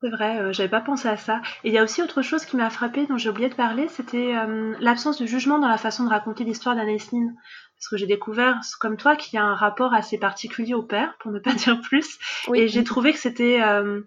C'est 0.02 0.10
vrai, 0.10 0.52
j'avais 0.54 0.70
pas 0.70 0.80
pensé 0.80 1.08
à 1.08 1.18
ça. 1.18 1.42
Et 1.62 1.68
il 1.68 1.74
y 1.74 1.78
a 1.78 1.82
aussi 1.82 2.02
autre 2.02 2.22
chose 2.22 2.46
qui 2.46 2.56
m'a 2.56 2.70
frappé, 2.70 3.06
dont 3.06 3.18
j'ai 3.18 3.28
oublié 3.28 3.50
de 3.50 3.54
parler, 3.54 3.86
c'était 3.88 4.32
l'absence 4.80 5.20
de 5.20 5.26
jugement 5.26 5.58
dans 5.58 5.68
la 5.68 5.76
façon 5.76 6.04
de 6.04 6.08
raconter 6.08 6.42
l'histoire 6.44 6.74
d'Anaïs 6.74 7.12
Nin 7.12 7.34
parce 7.80 7.88
que 7.88 7.96
j'ai 7.96 8.06
découvert, 8.06 8.60
comme 8.78 8.98
toi, 8.98 9.16
qu'il 9.16 9.36
y 9.36 9.38
a 9.38 9.44
un 9.44 9.54
rapport 9.54 9.94
assez 9.94 10.18
particulier 10.18 10.74
au 10.74 10.82
père, 10.82 11.16
pour 11.18 11.32
ne 11.32 11.38
pas 11.38 11.54
dire 11.54 11.80
plus. 11.80 12.18
Et 12.54 12.68
j'ai 12.68 12.84
trouvé 12.84 13.14
que 13.14 13.18
c'était, 13.18 13.62
euh, 13.62 14.02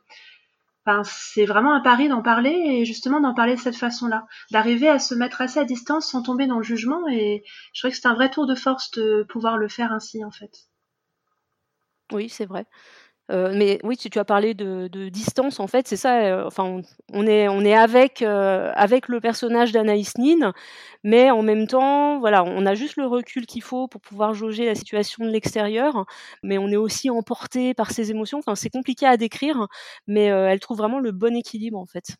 c'est 1.04 1.46
vraiment 1.46 1.74
un 1.74 1.82
pari 1.82 2.08
d'en 2.08 2.22
parler 2.22 2.52
et 2.52 2.86
justement 2.86 3.20
d'en 3.20 3.34
parler 3.34 3.56
de 3.56 3.60
cette 3.60 3.76
façon-là, 3.76 4.28
d'arriver 4.52 4.90
à 4.90 5.00
se 5.00 5.16
mettre 5.16 5.42
assez 5.42 5.60
à 5.60 5.64
distance 5.66 6.08
sans 6.12 6.22
tomber 6.22 6.46
dans 6.46 6.58
le 6.58 6.64
jugement. 6.64 7.08
Et 7.08 7.44
je 7.74 7.82
trouvais 7.82 7.90
que 7.90 7.96
c'était 7.96 8.10
un 8.10 8.14
vrai 8.14 8.30
tour 8.30 8.46
de 8.46 8.54
force 8.54 8.92
de 8.92 9.26
pouvoir 9.28 9.58
le 9.58 9.68
faire 9.68 9.92
ainsi, 9.92 10.24
en 10.24 10.32
fait. 10.32 10.52
Oui, 12.12 12.30
c'est 12.30 12.46
vrai. 12.46 12.68
Euh, 13.34 13.52
mais 13.56 13.80
oui, 13.84 13.96
si 14.00 14.10
tu 14.10 14.20
as 14.20 14.26
parlé 14.26 14.54
de, 14.54 15.10
distance, 15.10 15.60
en 15.60 15.68
fait, 15.68 15.88
c'est 15.88 15.98
ça. 15.98 16.22
Euh, 16.22 16.46
enfin, 16.46 16.82
on, 17.12 17.28
est, 17.28 17.48
on 17.48 17.62
est 17.62 17.74
avec, 17.74 18.22
euh, 18.22 18.72
avec 18.76 19.08
le 19.08 19.20
personnage 19.20 19.72
d'Anaïs 19.72 20.18
Nin, 20.18 20.54
mais 21.04 21.32
en 21.32 21.42
même 21.42 21.68
temps, 21.68 22.20
voilà, 22.20 22.44
on 22.44 22.66
a 22.66 22.76
juste 22.76 22.98
le 22.98 23.08
recul 23.08 23.46
qu'il 23.46 23.64
faut 23.64 23.88
pour 23.88 24.02
pouvoir 24.02 24.34
jauger 24.34 24.66
la 24.66 24.76
situation 24.76 25.26
de 25.26 25.30
l'extérieur, 25.32 26.06
mais 26.44 26.58
on 26.58 26.68
est 26.70 26.76
aussi 26.76 27.10
emporté 27.10 27.74
par 27.74 27.92
ses 27.92 28.12
émotions. 28.12 28.40
Enfin, 28.40 28.56
c'est 28.56 28.70
compliqué 28.70 29.06
à 29.08 29.18
décrire, 29.18 29.68
mais 30.08 30.26
elle 30.26 30.60
trouve 30.60 30.78
vraiment 30.78 31.00
le 31.00 31.12
bon 31.12 31.36
équilibre, 31.36 31.80
en 31.80 31.86
fait 31.86 32.18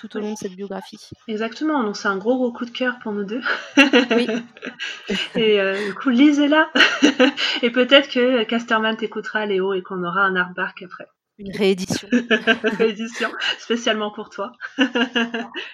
tout 0.00 0.16
au 0.16 0.20
long 0.20 0.32
de 0.32 0.38
cette 0.38 0.54
biographie. 0.54 0.98
Exactement, 1.28 1.82
donc 1.82 1.96
c'est 1.96 2.08
un 2.08 2.16
gros 2.16 2.36
gros 2.36 2.52
coup 2.52 2.64
de 2.64 2.70
cœur 2.70 2.98
pour 3.02 3.12
nous 3.12 3.24
deux. 3.24 3.42
Oui. 3.76 4.26
et 5.34 5.60
euh, 5.60 5.86
du 5.86 5.94
coup, 5.94 6.10
lisez-la. 6.10 6.70
et 7.62 7.70
peut-être 7.70 8.08
que 8.08 8.44
Casterman 8.44 8.96
t'écoutera, 8.96 9.46
Léo, 9.46 9.74
et 9.74 9.82
qu'on 9.82 10.02
aura 10.04 10.22
un 10.22 10.36
artbark 10.36 10.82
après. 10.82 11.06
Une 11.38 11.56
réédition. 11.56 12.08
réédition, 12.78 13.30
spécialement 13.58 14.10
pour 14.10 14.30
toi. 14.30 14.52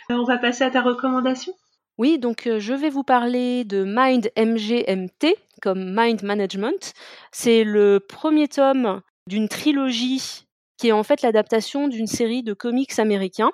On 0.09 0.24
va 0.24 0.38
passer 0.38 0.64
à 0.64 0.70
ta 0.70 0.81
recommandation. 0.81 1.53
Oui, 1.98 2.18
donc 2.18 2.46
euh, 2.46 2.59
je 2.59 2.72
vais 2.72 2.88
vous 2.88 3.03
parler 3.03 3.64
de 3.64 3.85
Mind 3.87 4.31
MGMT, 4.35 5.37
comme 5.61 5.94
Mind 5.94 6.22
Management. 6.22 6.94
C'est 7.31 7.62
le 7.62 8.01
premier 8.01 8.48
tome 8.48 9.03
d'une 9.27 9.48
trilogie 9.48 10.46
qui 10.81 10.88
est 10.88 10.93
en 10.93 11.03
fait 11.03 11.21
l'adaptation 11.21 11.88
d'une 11.88 12.07
série 12.07 12.43
de 12.43 12.55
comics 12.55 12.99
américains. 12.99 13.51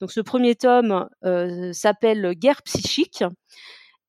Donc 0.00 0.10
ce 0.10 0.20
premier 0.20 0.54
tome 0.54 1.10
euh, 1.26 1.74
s'appelle 1.74 2.32
Guerre 2.34 2.62
psychique. 2.62 3.22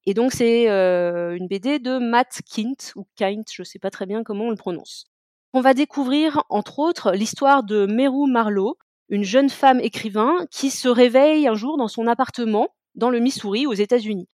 Et 0.05 0.13
donc 0.13 0.31
c'est 0.31 0.69
euh, 0.69 1.35
une 1.35 1.49
BD 1.49 1.79
de 1.79 1.97
Matt 1.97 2.39
Kint, 2.49 2.93
ou 2.95 3.05
Kint, 3.17 3.43
je 3.51 3.63
ne 3.63 3.65
sais 3.65 3.77
pas 3.77 3.89
très 3.89 4.05
bien 4.05 4.23
comment 4.23 4.45
on 4.45 4.49
le 4.49 4.55
prononce. 4.55 5.03
On 5.51 5.59
va 5.59 5.73
découvrir 5.73 6.43
entre 6.49 6.79
autres 6.79 7.11
l'histoire 7.11 7.63
de 7.63 7.85
Meru 7.85 8.31
Marlowe, 8.31 8.77
une 9.09 9.25
jeune 9.25 9.49
femme 9.49 9.81
écrivain 9.81 10.37
qui 10.49 10.69
se 10.69 10.87
réveille 10.87 11.49
un 11.49 11.55
jour 11.55 11.75
dans 11.75 11.89
son 11.89 12.07
appartement 12.07 12.69
dans 12.95 13.09
le 13.09 13.19
Missouri 13.19 13.67
aux 13.67 13.73
États-Unis. 13.73 14.29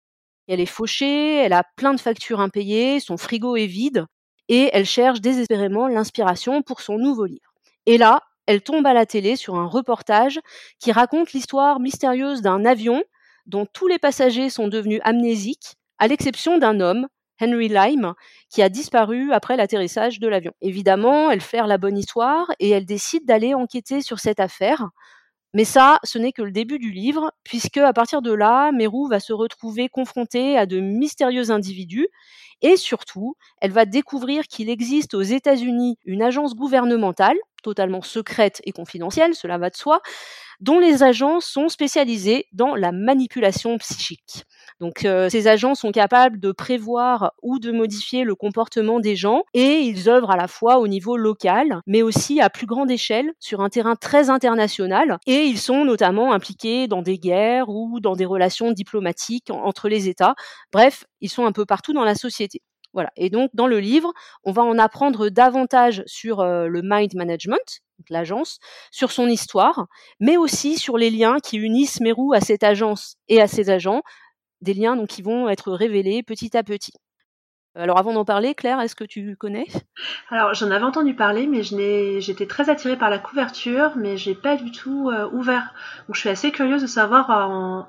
Elle 0.48 0.58
est 0.58 0.66
fauchée, 0.66 1.36
elle 1.36 1.52
a 1.52 1.62
plein 1.76 1.94
de 1.94 2.00
factures 2.00 2.40
impayées, 2.40 2.98
son 2.98 3.16
frigo 3.16 3.54
est 3.54 3.66
vide 3.66 4.06
et 4.48 4.70
elle 4.72 4.86
cherche 4.86 5.20
désespérément 5.20 5.86
l'inspiration 5.86 6.62
pour 6.62 6.80
son 6.80 6.98
nouveau 6.98 7.26
livre. 7.26 7.53
Et 7.86 7.98
là, 7.98 8.22
elle 8.46 8.62
tombe 8.62 8.86
à 8.86 8.92
la 8.92 9.06
télé 9.06 9.36
sur 9.36 9.56
un 9.56 9.66
reportage 9.66 10.40
qui 10.78 10.92
raconte 10.92 11.32
l'histoire 11.32 11.80
mystérieuse 11.80 12.42
d'un 12.42 12.64
avion 12.64 13.02
dont 13.46 13.66
tous 13.66 13.86
les 13.86 13.98
passagers 13.98 14.50
sont 14.50 14.68
devenus 14.68 15.00
amnésiques, 15.04 15.76
à 15.98 16.08
l'exception 16.08 16.58
d'un 16.58 16.80
homme, 16.80 17.08
Henry 17.40 17.68
Lyme, 17.68 18.14
qui 18.48 18.62
a 18.62 18.68
disparu 18.68 19.32
après 19.32 19.56
l'atterrissage 19.56 20.20
de 20.20 20.28
l'avion. 20.28 20.52
Évidemment, 20.60 21.30
elle 21.30 21.40
fait 21.40 21.66
la 21.66 21.78
bonne 21.78 21.98
histoire 21.98 22.50
et 22.58 22.70
elle 22.70 22.86
décide 22.86 23.26
d'aller 23.26 23.54
enquêter 23.54 24.02
sur 24.02 24.18
cette 24.18 24.40
affaire. 24.40 24.88
Mais 25.54 25.64
ça, 25.64 26.00
ce 26.04 26.18
n'est 26.18 26.32
que 26.32 26.42
le 26.42 26.50
début 26.50 26.78
du 26.78 26.90
livre, 26.90 27.32
puisque 27.44 27.78
à 27.78 27.92
partir 27.92 28.22
de 28.22 28.32
là, 28.32 28.72
Meru 28.72 29.08
va 29.08 29.20
se 29.20 29.32
retrouver 29.32 29.88
confrontée 29.88 30.58
à 30.58 30.66
de 30.66 30.80
mystérieux 30.80 31.50
individus 31.50 32.08
et 32.60 32.76
surtout, 32.76 33.36
elle 33.60 33.72
va 33.72 33.84
découvrir 33.84 34.44
qu'il 34.48 34.68
existe 34.68 35.14
aux 35.14 35.22
États-Unis 35.22 35.98
une 36.04 36.22
agence 36.22 36.54
gouvernementale, 36.56 37.36
totalement 37.62 38.02
secrète 38.02 38.60
et 38.64 38.72
confidentielle, 38.72 39.34
cela 39.34 39.58
va 39.58 39.70
de 39.70 39.76
soi, 39.76 40.00
dont 40.60 40.78
les 40.78 41.02
agents 41.02 41.40
sont 41.40 41.68
spécialisés 41.68 42.46
dans 42.52 42.74
la 42.74 42.92
manipulation 42.92 43.78
psychique. 43.78 44.44
Donc 44.80 45.04
euh, 45.04 45.28
ces 45.28 45.46
agents 45.46 45.74
sont 45.74 45.92
capables 45.92 46.40
de 46.40 46.52
prévoir 46.52 47.32
ou 47.42 47.58
de 47.58 47.70
modifier 47.70 48.24
le 48.24 48.34
comportement 48.34 49.00
des 49.00 49.16
gens 49.16 49.44
et 49.54 49.80
ils 49.80 50.08
œuvrent 50.08 50.30
à 50.30 50.36
la 50.36 50.48
fois 50.48 50.78
au 50.78 50.88
niveau 50.88 51.16
local 51.16 51.80
mais 51.86 52.02
aussi 52.02 52.40
à 52.40 52.50
plus 52.50 52.66
grande 52.66 52.90
échelle 52.90 53.32
sur 53.38 53.60
un 53.60 53.68
terrain 53.68 53.96
très 53.96 54.30
international 54.30 55.18
et 55.26 55.44
ils 55.44 55.58
sont 55.58 55.84
notamment 55.84 56.32
impliqués 56.32 56.88
dans 56.88 57.02
des 57.02 57.18
guerres 57.18 57.68
ou 57.68 58.00
dans 58.00 58.16
des 58.16 58.24
relations 58.24 58.72
diplomatiques 58.72 59.50
entre 59.50 59.88
les 59.88 60.08
États. 60.08 60.34
Bref, 60.72 61.04
ils 61.20 61.30
sont 61.30 61.46
un 61.46 61.52
peu 61.52 61.66
partout 61.66 61.92
dans 61.92 62.04
la 62.04 62.14
société. 62.14 62.62
Voilà. 62.94 63.10
Et 63.16 63.28
donc, 63.28 63.50
dans 63.54 63.66
le 63.66 63.80
livre, 63.80 64.12
on 64.44 64.52
va 64.52 64.62
en 64.62 64.78
apprendre 64.78 65.28
davantage 65.28 66.04
sur 66.06 66.40
euh, 66.40 66.68
le 66.68 66.80
mind 66.82 67.14
management, 67.14 67.80
l'agence, 68.08 68.60
sur 68.92 69.10
son 69.10 69.26
histoire, 69.26 69.86
mais 70.20 70.36
aussi 70.36 70.78
sur 70.78 70.96
les 70.96 71.10
liens 71.10 71.38
qui 71.40 71.58
unissent 71.58 72.00
Meru 72.00 72.34
à 72.34 72.40
cette 72.40 72.62
agence 72.62 73.16
et 73.28 73.42
à 73.42 73.48
ses 73.48 73.68
agents, 73.68 74.02
des 74.60 74.74
liens 74.74 75.04
qui 75.06 75.22
vont 75.22 75.48
être 75.48 75.72
révélés 75.72 76.22
petit 76.22 76.56
à 76.56 76.62
petit. 76.62 76.92
Alors 77.76 77.98
avant 77.98 78.12
d'en 78.12 78.24
parler, 78.24 78.54
Claire, 78.54 78.80
est-ce 78.80 78.94
que 78.94 79.02
tu 79.02 79.36
connais? 79.36 79.66
Alors 80.30 80.54
j'en 80.54 80.70
avais 80.70 80.84
entendu 80.84 81.16
parler, 81.16 81.48
mais 81.48 81.62
j'étais 82.20 82.46
très 82.46 82.70
attirée 82.70 82.96
par 82.96 83.10
la 83.10 83.18
couverture, 83.18 83.94
mais 83.96 84.16
j'ai 84.16 84.36
pas 84.36 84.56
du 84.56 84.70
tout 84.70 85.10
euh, 85.10 85.28
ouvert. 85.32 85.74
Donc 86.06 86.14
je 86.14 86.20
suis 86.20 86.28
assez 86.28 86.52
curieuse 86.52 86.82
de 86.82 86.86
savoir 86.86 87.32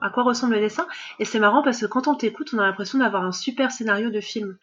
à 0.01 0.09
quoi 0.09 0.23
ressemble 0.23 0.55
le 0.55 0.61
dessin. 0.61 0.87
Et 1.19 1.25
c'est 1.25 1.39
marrant 1.39 1.61
parce 1.61 1.79
que 1.81 1.85
quand 1.85 2.07
on 2.07 2.15
t'écoute, 2.15 2.49
on 2.53 2.57
a 2.57 2.63
l'impression 2.63 2.97
d'avoir 2.97 3.23
un 3.23 3.31
super 3.31 3.71
scénario 3.71 4.09
de 4.09 4.21
film. 4.21 4.57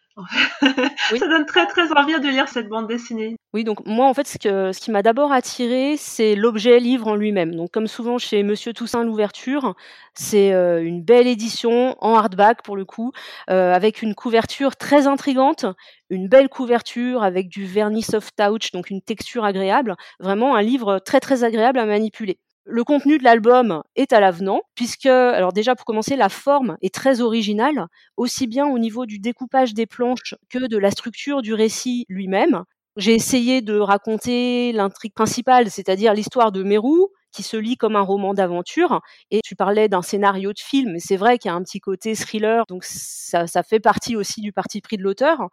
Ça 1.09 1.27
donne 1.27 1.45
très 1.45 1.65
très 1.67 1.91
envie 1.91 2.19
de 2.19 2.29
lire 2.29 2.47
cette 2.47 2.69
bande 2.69 2.87
dessinée. 2.87 3.35
Oui, 3.53 3.63
donc 3.63 3.85
moi 3.85 4.07
en 4.07 4.13
fait 4.13 4.27
ce, 4.27 4.37
que, 4.37 4.71
ce 4.71 4.79
qui 4.79 4.91
m'a 4.91 5.01
d'abord 5.01 5.31
attiré, 5.31 5.95
c'est 5.97 6.35
l'objet 6.35 6.79
livre 6.79 7.07
en 7.07 7.15
lui-même. 7.15 7.55
Donc 7.55 7.71
comme 7.71 7.87
souvent 7.87 8.17
chez 8.17 8.43
Monsieur 8.43 8.73
Toussaint 8.73 9.03
l'ouverture, 9.03 9.75
c'est 10.13 10.53
euh, 10.53 10.83
une 10.83 11.03
belle 11.03 11.27
édition 11.27 11.95
en 11.99 12.15
hardback 12.15 12.63
pour 12.63 12.75
le 12.75 12.85
coup, 12.85 13.11
euh, 13.49 13.73
avec 13.73 14.01
une 14.01 14.15
couverture 14.15 14.75
très 14.75 15.07
intrigante, 15.07 15.65
une 16.09 16.27
belle 16.27 16.49
couverture 16.49 17.23
avec 17.23 17.49
du 17.49 17.65
vernis 17.65 18.03
soft 18.03 18.35
touch, 18.35 18.71
donc 18.71 18.89
une 18.89 19.01
texture 19.01 19.45
agréable. 19.45 19.95
Vraiment 20.19 20.55
un 20.55 20.61
livre 20.61 20.99
très 20.99 21.19
très 21.19 21.43
agréable 21.43 21.79
à 21.79 21.85
manipuler. 21.85 22.39
Le 22.65 22.85
contenu 22.85 23.17
de 23.17 23.25
l'album 23.25 23.83
est 23.97 24.13
à 24.13 24.21
l'avenant, 24.21 24.61
puisque, 24.73 25.05
alors 25.05 25.51
déjà 25.51 25.75
pour 25.75 25.85
commencer, 25.85 26.15
la 26.15 26.29
forme 26.29 26.77
est 26.81 26.93
très 26.93 27.19
originale, 27.19 27.87
aussi 28.15 28.47
bien 28.47 28.65
au 28.67 28.79
niveau 28.79 29.05
du 29.05 29.19
découpage 29.19 29.73
des 29.73 29.85
planches 29.85 30.35
que 30.49 30.67
de 30.67 30.77
la 30.77 30.89
structure 30.89 31.41
du 31.41 31.53
récit 31.53 32.05
lui-même. 32.07 32.63
J'ai 32.95 33.15
essayé 33.15 33.61
de 33.61 33.77
raconter 33.77 34.71
l'intrigue 34.71 35.13
principale, 35.13 35.69
c'est-à-dire 35.69 36.13
l'histoire 36.13 36.53
de 36.53 36.63
Meru, 36.63 37.07
qui 37.33 37.43
se 37.43 37.57
lit 37.57 37.75
comme 37.75 37.97
un 37.97 38.01
roman 38.01 38.33
d'aventure. 38.33 39.01
Et 39.29 39.41
tu 39.43 39.55
parlais 39.55 39.89
d'un 39.89 40.03
scénario 40.03 40.53
de 40.53 40.59
film, 40.59 40.99
c'est 40.99 41.17
vrai 41.17 41.39
qu'il 41.39 41.49
y 41.49 41.51
a 41.51 41.55
un 41.55 41.63
petit 41.63 41.79
côté 41.81 42.15
thriller, 42.15 42.63
donc 42.69 42.85
ça 42.85 43.63
fait 43.63 43.79
partie 43.81 44.15
aussi 44.15 44.39
du 44.39 44.53
parti 44.53 44.79
pris 44.79 44.95
de 44.95 45.03
l'auteur. 45.03 45.49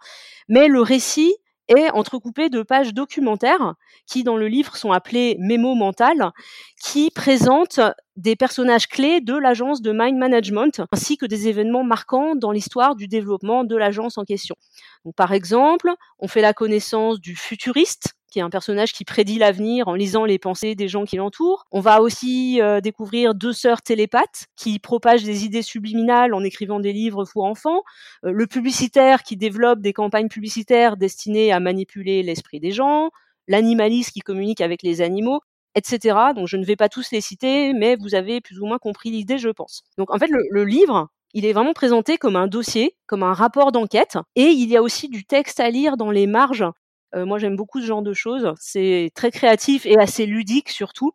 Mais 0.48 0.68
le 0.68 0.80
récit 0.80 1.34
est 1.70 1.90
entrecoupé 1.90 2.48
de 2.50 2.62
pages 2.62 2.94
documentaires 2.94 3.74
qui, 4.06 4.24
dans 4.24 4.36
le 4.36 4.48
livre, 4.48 4.76
sont 4.76 4.92
appelées 4.92 5.36
mémo 5.38 5.74
mental, 5.74 6.32
qui 6.82 7.10
présentent 7.10 7.80
des 8.16 8.36
personnages 8.36 8.86
clés 8.86 9.20
de 9.20 9.36
l'agence 9.36 9.80
de 9.80 9.92
Mind 9.92 10.18
Management, 10.18 10.82
ainsi 10.92 11.16
que 11.16 11.26
des 11.26 11.48
événements 11.48 11.84
marquants 11.84 12.34
dans 12.34 12.52
l'histoire 12.52 12.96
du 12.96 13.08
développement 13.08 13.64
de 13.64 13.76
l'agence 13.76 14.18
en 14.18 14.24
question. 14.24 14.56
Par 15.16 15.32
exemple, 15.32 15.90
on 16.18 16.28
fait 16.28 16.42
la 16.42 16.52
connaissance 16.52 17.20
du 17.20 17.34
futuriste, 17.36 18.14
qui 18.30 18.38
est 18.38 18.42
un 18.42 18.50
personnage 18.50 18.92
qui 18.92 19.04
prédit 19.04 19.38
l'avenir 19.38 19.88
en 19.88 19.94
lisant 19.94 20.24
les 20.24 20.38
pensées 20.38 20.74
des 20.74 20.88
gens 20.88 21.04
qui 21.04 21.16
l'entourent. 21.16 21.64
On 21.72 21.80
va 21.80 22.00
aussi 22.00 22.60
euh, 22.62 22.80
découvrir 22.80 23.34
deux 23.34 23.52
sœurs 23.52 23.82
télépathes 23.82 24.46
qui 24.56 24.78
propagent 24.78 25.24
des 25.24 25.44
idées 25.44 25.62
subliminales 25.62 26.32
en 26.32 26.42
écrivant 26.42 26.80
des 26.80 26.92
livres 26.92 27.24
pour 27.32 27.44
enfants. 27.44 27.82
Euh, 28.24 28.30
le 28.32 28.46
publicitaire 28.46 29.22
qui 29.22 29.36
développe 29.36 29.80
des 29.80 29.92
campagnes 29.92 30.28
publicitaires 30.28 30.96
destinées 30.96 31.52
à 31.52 31.60
manipuler 31.60 32.22
l'esprit 32.22 32.60
des 32.60 32.70
gens. 32.70 33.10
L'animaliste 33.48 34.12
qui 34.12 34.20
communique 34.20 34.60
avec 34.60 34.82
les 34.82 35.00
animaux 35.00 35.40
etc. 35.74 36.16
Donc 36.34 36.48
je 36.48 36.56
ne 36.56 36.64
vais 36.64 36.76
pas 36.76 36.88
tous 36.88 37.10
les 37.12 37.20
citer, 37.20 37.72
mais 37.72 37.96
vous 37.96 38.14
avez 38.14 38.40
plus 38.40 38.60
ou 38.60 38.66
moins 38.66 38.78
compris 38.78 39.10
l'idée, 39.10 39.38
je 39.38 39.48
pense. 39.48 39.82
Donc 39.98 40.10
en 40.12 40.18
fait, 40.18 40.28
le, 40.28 40.64
livre, 40.64 41.08
il 41.34 41.44
est 41.46 41.52
vraiment 41.52 41.72
présenté 41.72 42.18
comme 42.18 42.36
un 42.36 42.46
dossier, 42.46 42.96
comme 43.06 43.22
un 43.22 43.32
rapport 43.32 43.72
d'enquête, 43.72 44.18
et 44.36 44.46
il 44.46 44.68
y 44.68 44.76
a 44.76 44.82
aussi 44.82 45.08
du 45.08 45.24
texte 45.24 45.60
à 45.60 45.70
lire 45.70 45.96
dans 45.96 46.10
les 46.10 46.26
marges 46.26 46.64
moi, 47.14 47.38
j'aime 47.38 47.56
beaucoup 47.56 47.80
ce 47.80 47.86
genre 47.86 48.02
de 48.02 48.12
choses. 48.12 48.52
C'est 48.58 49.10
très 49.14 49.30
créatif 49.30 49.86
et 49.86 49.98
assez 49.98 50.26
ludique 50.26 50.68
surtout. 50.70 51.12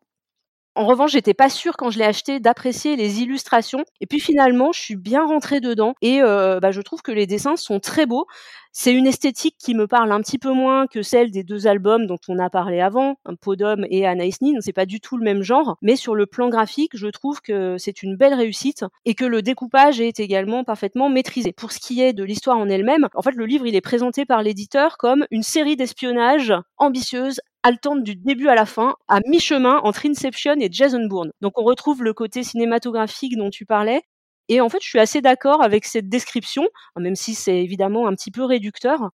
En 0.77 0.85
revanche, 0.85 1.11
j'étais 1.13 1.33
pas 1.33 1.49
sûre 1.49 1.77
quand 1.77 1.89
je 1.89 1.97
l'ai 1.97 2.03
acheté 2.03 2.41
d'apprécier 2.41 2.97
les 2.97 3.21
illustrations. 3.21 3.85
Et 4.01 4.07
puis 4.07 4.19
finalement, 4.19 4.73
je 4.73 4.81
suis 4.81 4.97
bien 4.97 5.25
rentrée 5.25 5.61
dedans 5.61 5.95
et 6.01 6.21
euh, 6.21 6.59
bah, 6.59 6.71
je 6.71 6.81
trouve 6.81 7.01
que 7.01 7.13
les 7.13 7.25
dessins 7.25 7.55
sont 7.55 7.79
très 7.79 8.05
beaux. 8.05 8.25
C'est 8.73 8.93
une 8.93 9.07
esthétique 9.07 9.55
qui 9.57 9.73
me 9.73 9.87
parle 9.87 10.11
un 10.11 10.19
petit 10.19 10.37
peu 10.37 10.51
moins 10.51 10.85
que 10.87 11.01
celle 11.01 11.31
des 11.31 11.45
deux 11.45 11.65
albums 11.65 12.07
dont 12.07 12.17
on 12.27 12.39
a 12.39 12.49
parlé 12.49 12.81
avant, 12.81 13.15
Podom 13.39 13.85
et 13.89 14.05
Anaïs 14.05 14.41
Nin. 14.41 14.59
C'est 14.59 14.73
pas 14.73 14.85
du 14.85 14.99
tout 14.99 15.15
le 15.15 15.23
même 15.23 15.43
genre, 15.43 15.77
mais 15.81 15.95
sur 15.95 16.13
le 16.13 16.25
plan 16.25 16.49
graphique, 16.49 16.91
je 16.93 17.07
trouve 17.07 17.39
que 17.39 17.77
c'est 17.77 18.03
une 18.03 18.17
belle 18.17 18.33
réussite 18.33 18.83
et 19.05 19.15
que 19.15 19.23
le 19.23 19.41
découpage 19.41 20.01
est 20.01 20.19
également 20.19 20.65
parfaitement 20.65 21.07
maîtrisé. 21.07 21.53
Pour 21.53 21.71
ce 21.71 21.79
qui 21.79 22.01
est 22.01 22.11
de 22.11 22.25
l'histoire 22.25 22.57
en 22.57 22.67
elle-même, 22.67 23.07
en 23.13 23.21
fait, 23.21 23.31
le 23.35 23.45
livre 23.45 23.65
il 23.65 23.77
est 23.77 23.81
présenté 23.81 24.25
par 24.25 24.43
l'éditeur 24.43 24.97
comme 24.97 25.25
une 25.31 25.43
série 25.43 25.77
d'espionnage 25.77 26.53
ambitieuse, 26.77 27.39
haletante 27.65 28.03
du 28.03 28.15
début 28.15 28.47
à 28.47 28.53
la 28.53 28.67
fin, 28.67 28.95
à 29.07 29.19
mi-chemin 29.25 29.79
entre 29.83 30.05
Inception 30.05 30.53
et 30.59 30.69
Jason 30.71 31.07
Bourne. 31.07 31.31
Donc 31.41 31.57
on 31.59 31.63
retrouve 31.63 32.03
le 32.03 32.13
côté 32.13 32.43
cinématographique 32.43 33.35
dont 33.35 33.49
tu 33.49 33.65
parlais, 33.65 34.03
et 34.49 34.61
en 34.61 34.69
fait, 34.69 34.77
je 34.83 34.87
suis 34.87 34.99
assez 34.99 35.21
d'accord 35.21 35.63
avec 35.63 35.85
cette 35.85 36.07
description, 36.07 36.67
même 36.95 37.15
si 37.15 37.33
c'est 37.33 37.63
évidemment 37.63 38.07
un 38.07 38.13
petit 38.13 38.29
peu 38.29 38.43
réducteur. 38.43 39.09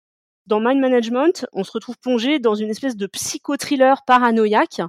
Dans 0.47 0.59
Mind 0.59 0.81
Management, 0.81 1.47
on 1.53 1.63
se 1.63 1.71
retrouve 1.71 1.97
plongé 1.99 2.41
dans 2.41 2.57
une 2.57 2.71
espèce 2.71 2.97
de 2.97 3.07
psychotriller 3.07 3.95
paranoïaque 4.05 4.81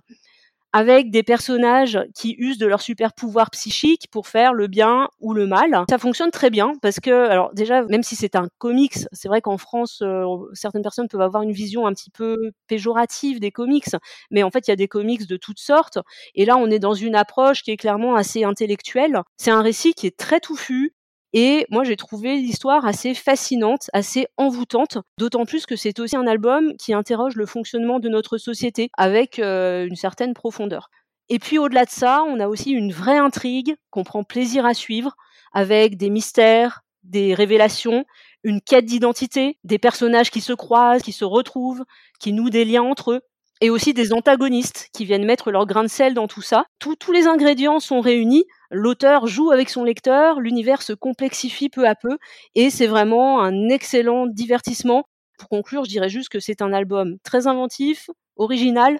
avec 0.73 1.11
des 1.11 1.23
personnages 1.23 1.99
qui 2.15 2.35
usent 2.37 2.57
de 2.57 2.65
leur 2.65 2.81
super 2.81 3.13
pouvoir 3.13 3.49
psychique 3.51 4.07
pour 4.11 4.27
faire 4.27 4.53
le 4.53 4.67
bien 4.67 5.09
ou 5.19 5.33
le 5.33 5.47
mal. 5.47 5.83
Ça 5.89 5.97
fonctionne 5.97 6.31
très 6.31 6.49
bien 6.49 6.73
parce 6.81 6.99
que, 6.99 7.11
alors 7.29 7.53
déjà, 7.53 7.83
même 7.83 8.03
si 8.03 8.15
c'est 8.15 8.35
un 8.35 8.47
comics, 8.57 8.97
c'est 9.11 9.27
vrai 9.27 9.41
qu'en 9.41 9.57
France, 9.57 9.99
euh, 10.01 10.25
certaines 10.53 10.81
personnes 10.81 11.07
peuvent 11.07 11.21
avoir 11.21 11.43
une 11.43 11.51
vision 11.51 11.87
un 11.87 11.93
petit 11.93 12.09
peu 12.09 12.37
péjorative 12.67 13.39
des 13.39 13.51
comics, 13.51 13.89
mais 14.29 14.43
en 14.43 14.51
fait, 14.51 14.67
il 14.67 14.71
y 14.71 14.73
a 14.73 14.77
des 14.77 14.87
comics 14.87 15.27
de 15.27 15.37
toutes 15.37 15.59
sortes. 15.59 15.99
Et 16.35 16.45
là, 16.45 16.57
on 16.57 16.69
est 16.69 16.79
dans 16.79 16.93
une 16.93 17.15
approche 17.15 17.63
qui 17.63 17.71
est 17.71 17.77
clairement 17.77 18.15
assez 18.15 18.43
intellectuelle. 18.43 19.21
C'est 19.37 19.51
un 19.51 19.61
récit 19.61 19.93
qui 19.93 20.07
est 20.07 20.17
très 20.17 20.39
touffu, 20.39 20.93
et 21.33 21.65
moi, 21.69 21.83
j'ai 21.83 21.95
trouvé 21.95 22.35
l'histoire 22.35 22.85
assez 22.85 23.13
fascinante, 23.13 23.89
assez 23.93 24.27
envoûtante, 24.37 24.97
d'autant 25.17 25.45
plus 25.45 25.65
que 25.65 25.77
c'est 25.77 25.99
aussi 25.99 26.17
un 26.17 26.27
album 26.27 26.75
qui 26.77 26.93
interroge 26.93 27.35
le 27.35 27.45
fonctionnement 27.45 27.99
de 27.99 28.09
notre 28.09 28.37
société 28.37 28.89
avec 28.97 29.39
euh, 29.39 29.85
une 29.85 29.95
certaine 29.95 30.33
profondeur. 30.33 30.89
Et 31.29 31.39
puis 31.39 31.57
au-delà 31.57 31.85
de 31.85 31.89
ça, 31.89 32.23
on 32.27 32.41
a 32.41 32.47
aussi 32.47 32.71
une 32.71 32.91
vraie 32.91 33.17
intrigue 33.17 33.75
qu'on 33.89 34.03
prend 34.03 34.25
plaisir 34.25 34.65
à 34.65 34.73
suivre, 34.73 35.15
avec 35.53 35.95
des 35.95 36.09
mystères, 36.09 36.81
des 37.03 37.33
révélations, 37.33 38.03
une 38.43 38.59
quête 38.59 38.85
d'identité, 38.85 39.57
des 39.63 39.79
personnages 39.79 40.31
qui 40.31 40.41
se 40.41 40.53
croisent, 40.53 41.01
qui 41.01 41.13
se 41.13 41.23
retrouvent, 41.23 41.85
qui 42.19 42.33
nouent 42.33 42.49
des 42.49 42.65
liens 42.65 42.83
entre 42.83 43.13
eux, 43.13 43.21
et 43.61 43.69
aussi 43.69 43.93
des 43.93 44.11
antagonistes 44.11 44.89
qui 44.91 45.05
viennent 45.05 45.25
mettre 45.25 45.51
leur 45.51 45.65
grain 45.65 45.83
de 45.83 45.87
sel 45.87 46.13
dans 46.13 46.27
tout 46.27 46.41
ça. 46.41 46.65
tous 46.79 47.11
les 47.13 47.27
ingrédients 47.27 47.79
sont 47.79 48.01
réunis 48.01 48.45
l'auteur 48.71 49.27
joue 49.27 49.51
avec 49.51 49.69
son 49.69 49.83
lecteur, 49.83 50.39
l'univers 50.39 50.81
se 50.81 50.93
complexifie 50.93 51.69
peu 51.69 51.87
à 51.87 51.95
peu, 51.95 52.17
et 52.55 52.69
c'est 52.69 52.87
vraiment 52.87 53.41
un 53.41 53.69
excellent 53.69 54.27
divertissement. 54.27 55.05
Pour 55.37 55.49
conclure, 55.49 55.83
je 55.85 55.89
dirais 55.89 56.09
juste 56.09 56.29
que 56.29 56.39
c'est 56.39 56.61
un 56.61 56.73
album 56.73 57.17
très 57.23 57.47
inventif, 57.47 58.09
original, 58.37 58.99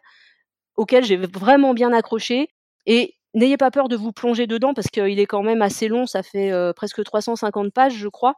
auquel 0.75 1.03
j'ai 1.05 1.17
vraiment 1.17 1.73
bien 1.73 1.93
accroché, 1.93 2.49
et 2.85 3.15
n'ayez 3.33 3.57
pas 3.57 3.71
peur 3.71 3.87
de 3.89 3.95
vous 3.95 4.11
plonger 4.11 4.47
dedans 4.47 4.73
parce 4.73 4.87
qu'il 4.87 5.19
est 5.19 5.25
quand 5.25 5.43
même 5.43 5.61
assez 5.61 5.87
long, 5.87 6.05
ça 6.05 6.23
fait 6.23 6.51
euh, 6.51 6.73
presque 6.73 7.03
350 7.03 7.71
pages, 7.73 7.95
je 7.95 8.07
crois, 8.07 8.35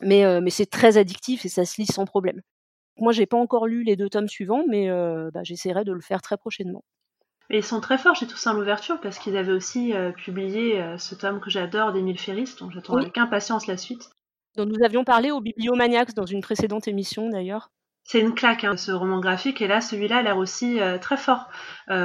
mais, 0.00 0.24
euh, 0.24 0.40
mais 0.40 0.50
c'est 0.50 0.66
très 0.66 0.96
addictif 0.96 1.44
et 1.44 1.48
ça 1.48 1.64
se 1.64 1.80
lit 1.80 1.86
sans 1.86 2.04
problème. 2.06 2.40
Moi, 2.98 3.12
j'ai 3.12 3.26
pas 3.26 3.38
encore 3.38 3.66
lu 3.66 3.82
les 3.84 3.96
deux 3.96 4.10
tomes 4.10 4.28
suivants, 4.28 4.64
mais 4.68 4.90
euh, 4.90 5.30
bah, 5.32 5.42
j'essaierai 5.44 5.84
de 5.84 5.92
le 5.92 6.00
faire 6.00 6.22
très 6.22 6.36
prochainement. 6.36 6.84
Et 7.50 7.58
ils 7.58 7.64
sont 7.64 7.80
très 7.80 7.98
forts 7.98 8.14
chez 8.14 8.28
Toussaint 8.28 8.54
l'ouverture 8.54 9.00
parce 9.00 9.18
qu'ils 9.18 9.36
avaient 9.36 9.52
aussi 9.52 9.92
euh, 9.92 10.12
publié 10.12 10.80
euh, 10.80 10.96
ce 10.98 11.16
tome 11.16 11.40
que 11.40 11.50
j'adore 11.50 11.92
d'Émile 11.92 12.18
Ferris, 12.18 12.54
dont 12.60 12.70
j'attends 12.70 12.96
avec 12.96 13.18
impatience 13.18 13.66
la 13.66 13.76
suite. 13.76 14.08
Dont 14.56 14.66
nous 14.66 14.84
avions 14.84 15.02
parlé 15.02 15.32
au 15.32 15.40
Bibliomaniacs 15.40 16.14
dans 16.14 16.26
une 16.26 16.42
précédente 16.42 16.86
émission 16.86 17.28
d'ailleurs. 17.28 17.72
C'est 18.04 18.20
une 18.20 18.34
claque, 18.34 18.64
hein, 18.64 18.76
ce 18.76 18.92
roman 18.92 19.20
graphique, 19.20 19.60
et 19.62 19.68
là, 19.68 19.80
celui-là 19.80 20.18
a 20.18 20.22
l'air 20.22 20.38
aussi 20.38 20.80
euh, 20.80 20.98
très 20.98 21.16
fort, 21.16 21.48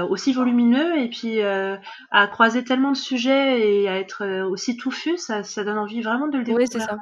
aussi 0.10 0.34
volumineux, 0.34 0.99
et 0.99 1.10
puis 1.10 1.41
à 1.41 2.27
croiser 2.27 2.63
tellement 2.63 2.91
de 2.91 2.97
sujets 2.97 3.81
et 3.81 3.88
à 3.88 3.97
être 3.97 4.43
aussi 4.49 4.77
touffu, 4.77 5.17
ça, 5.17 5.43
ça, 5.43 5.63
donne 5.63 5.77
envie 5.77 6.01
vraiment 6.01 6.27
de 6.27 6.38
le 6.38 6.43
découvrir. 6.43 6.67
Oui, 6.67 6.79
c'est 6.79 6.86
ça. 6.86 6.97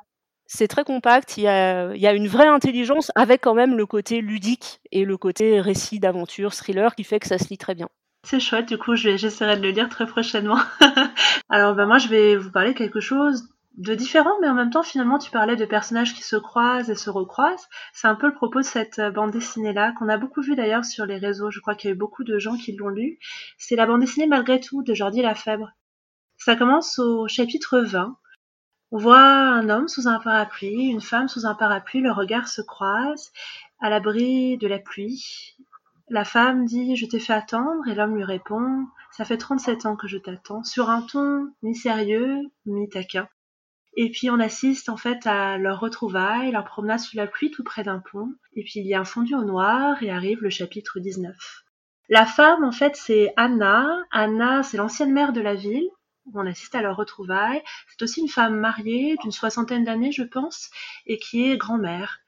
C'est 0.46 0.68
très 0.68 0.84
compact, 0.84 1.38
il 1.38 1.44
y, 1.44 1.48
a, 1.48 1.96
il 1.96 2.02
y, 2.02 2.08
a, 2.08 2.14
une 2.14 2.28
vraie 2.28 2.48
intelligence 2.48 3.12
avec 3.16 3.42
quand 3.42 3.56
même 3.56 3.76
le 3.76 3.86
côté 3.86 4.22
ludique 4.22 4.82
et 4.92 5.06
le 5.06 5.18
côté 5.18 5.60
récit 5.60 6.00
d'aventure, 6.00 6.54
thriller 6.54 6.96
qui 6.96 7.04
fait 7.04 7.20
que 7.20 7.28
ça 7.28 7.38
se 7.38 7.50
lit 7.50 7.58
très 7.58 7.76
bien. 7.76 7.90
C'est 8.26 8.40
chouette, 8.40 8.70
du 8.70 8.78
coup 8.78 8.96
j'essaierai 8.96 9.58
de 9.58 9.62
le 9.62 9.72
lire 9.72 9.90
très 9.90 10.06
prochainement. 10.06 10.60
Alors 11.50 11.76
bah, 11.76 11.86
moi 11.86 11.98
je 11.98 12.08
vais 12.08 12.38
vous 12.38 12.52
parler 12.52 12.74
quelque 12.74 13.02
chose 13.02 13.50
de 13.76 13.96
différent, 13.96 14.34
mais 14.42 14.48
en 14.48 14.54
même 14.54 14.70
temps 14.70 14.84
finalement 14.84 15.20
tu 15.20 15.30
parlais 15.30 15.58
de 15.58 15.66
personnages 15.66 16.14
qui 16.14 16.24
se 16.24 16.38
croisent 16.38 16.90
et 16.90 16.96
se 16.96 17.10
recroisent. 17.10 17.68
C'est 17.92 18.08
un 18.08 18.16
peu 18.16 18.28
le 18.28 18.34
propos 18.34 18.60
de 18.60 18.66
cette 18.66 19.00
euh, 19.00 19.12
bande 19.12 19.32
dessinée-là, 19.32 19.94
qu'on 20.00 20.08
a 20.08 20.18
beaucoup 20.18 20.42
vu 20.42 20.56
d'ailleurs 20.56 20.86
sur 20.86 21.06
les 21.06 21.18
réseaux, 21.18 21.52
je 21.52 21.60
crois 21.60 21.76
qu'il 21.76 21.90
y 21.90 21.92
a 21.92 21.96
eu 21.96 21.98
beaucoup 21.98 22.24
de 22.24 22.38
gens 22.38 22.56
qui 22.56 22.74
l'ont 22.76 22.90
lu. 22.90 23.20
C'est 23.58 23.76
la 23.76 23.86
bande 23.86 24.02
dessinée 24.02 24.28
Malgré 24.28 24.60
tout 24.62 24.84
de 24.84 24.94
Jordi 24.94 25.22
Lafèbre. 25.22 25.72
Ça 26.38 26.56
commence 26.56 27.00
au 27.00 27.28
chapitre 27.28 27.80
20. 27.80 28.18
On 28.92 28.98
voit 28.98 29.20
un 29.20 29.70
homme 29.70 29.88
sous 29.88 30.08
un 30.08 30.20
parapluie, 30.20 30.86
une 30.86 31.02
femme 31.02 31.28
sous 31.28 31.46
un 31.46 31.56
parapluie, 31.56 32.02
le 32.02 32.12
regard 32.12 32.48
se 32.48 32.62
croise 32.62 33.32
à 33.82 33.90
l'abri 33.90 34.58
de 34.58 34.68
la 34.68 34.80
pluie. 34.80 35.58
La 36.10 36.26
femme 36.26 36.66
dit 36.66 36.96
Je 36.98 37.06
t'ai 37.06 37.20
fait 37.20 37.34
attendre 37.34 37.88
et 37.88 37.96
l'homme 37.96 38.16
lui 38.16 38.26
répond 38.26 38.86
Ça 39.12 39.24
fait 39.24 39.38
trente-sept 39.38 39.86
ans 39.86 39.96
que 39.96 40.08
je 40.08 40.18
t'attends, 40.18 40.64
sur 40.64 40.90
un 40.90 41.02
ton 41.02 41.54
mi-sérieux, 41.62 42.42
mi-taquin. 42.66 43.30
Et 43.96 44.10
puis 44.12 44.30
on 44.30 44.40
assiste 44.40 44.90
en 44.90 44.98
fait 44.98 45.26
à 45.28 45.58
leur 45.58 45.80
retrouvaille, 45.80 46.52
leur 46.52 46.66
promenade 46.66 47.00
sous 47.00 47.16
la 47.16 47.28
pluie 47.28 47.52
tout 47.52 47.64
près 47.64 47.84
d'un 47.84 48.00
pont, 48.00 48.34
et 48.54 48.64
puis 48.64 48.80
il 48.80 48.88
y 48.88 48.94
a 48.96 49.00
un 49.00 49.06
fondu 49.06 49.34
au 49.36 49.44
noir 49.44 50.02
et 50.04 50.10
arrive 50.10 50.42
le 50.42 50.50
chapitre 50.50 51.00
19. 51.00 51.36
La 52.10 52.26
femme 52.26 52.66
en 52.66 52.72
fait 52.72 52.96
c'est 52.98 53.32
Anna. 53.38 53.88
Anna 54.12 54.62
c'est 54.64 54.78
l'ancienne 54.78 55.14
mère 55.14 55.32
de 55.32 55.42
la 55.42 55.56
ville. 55.56 55.88
On 56.34 56.46
assiste 56.46 56.76
à 56.76 56.82
leur 56.82 56.98
retrouvaille. 56.98 57.62
C'est 57.88 58.04
aussi 58.04 58.22
une 58.22 58.30
femme 58.30 58.60
mariée 58.60 59.16
d'une 59.22 59.32
soixantaine 59.32 59.86
d'années 59.86 60.12
je 60.12 60.24
pense, 60.24 60.70
et 61.06 61.18
qui 61.18 61.50
est 61.50 61.58
grand-mère. 61.58 62.23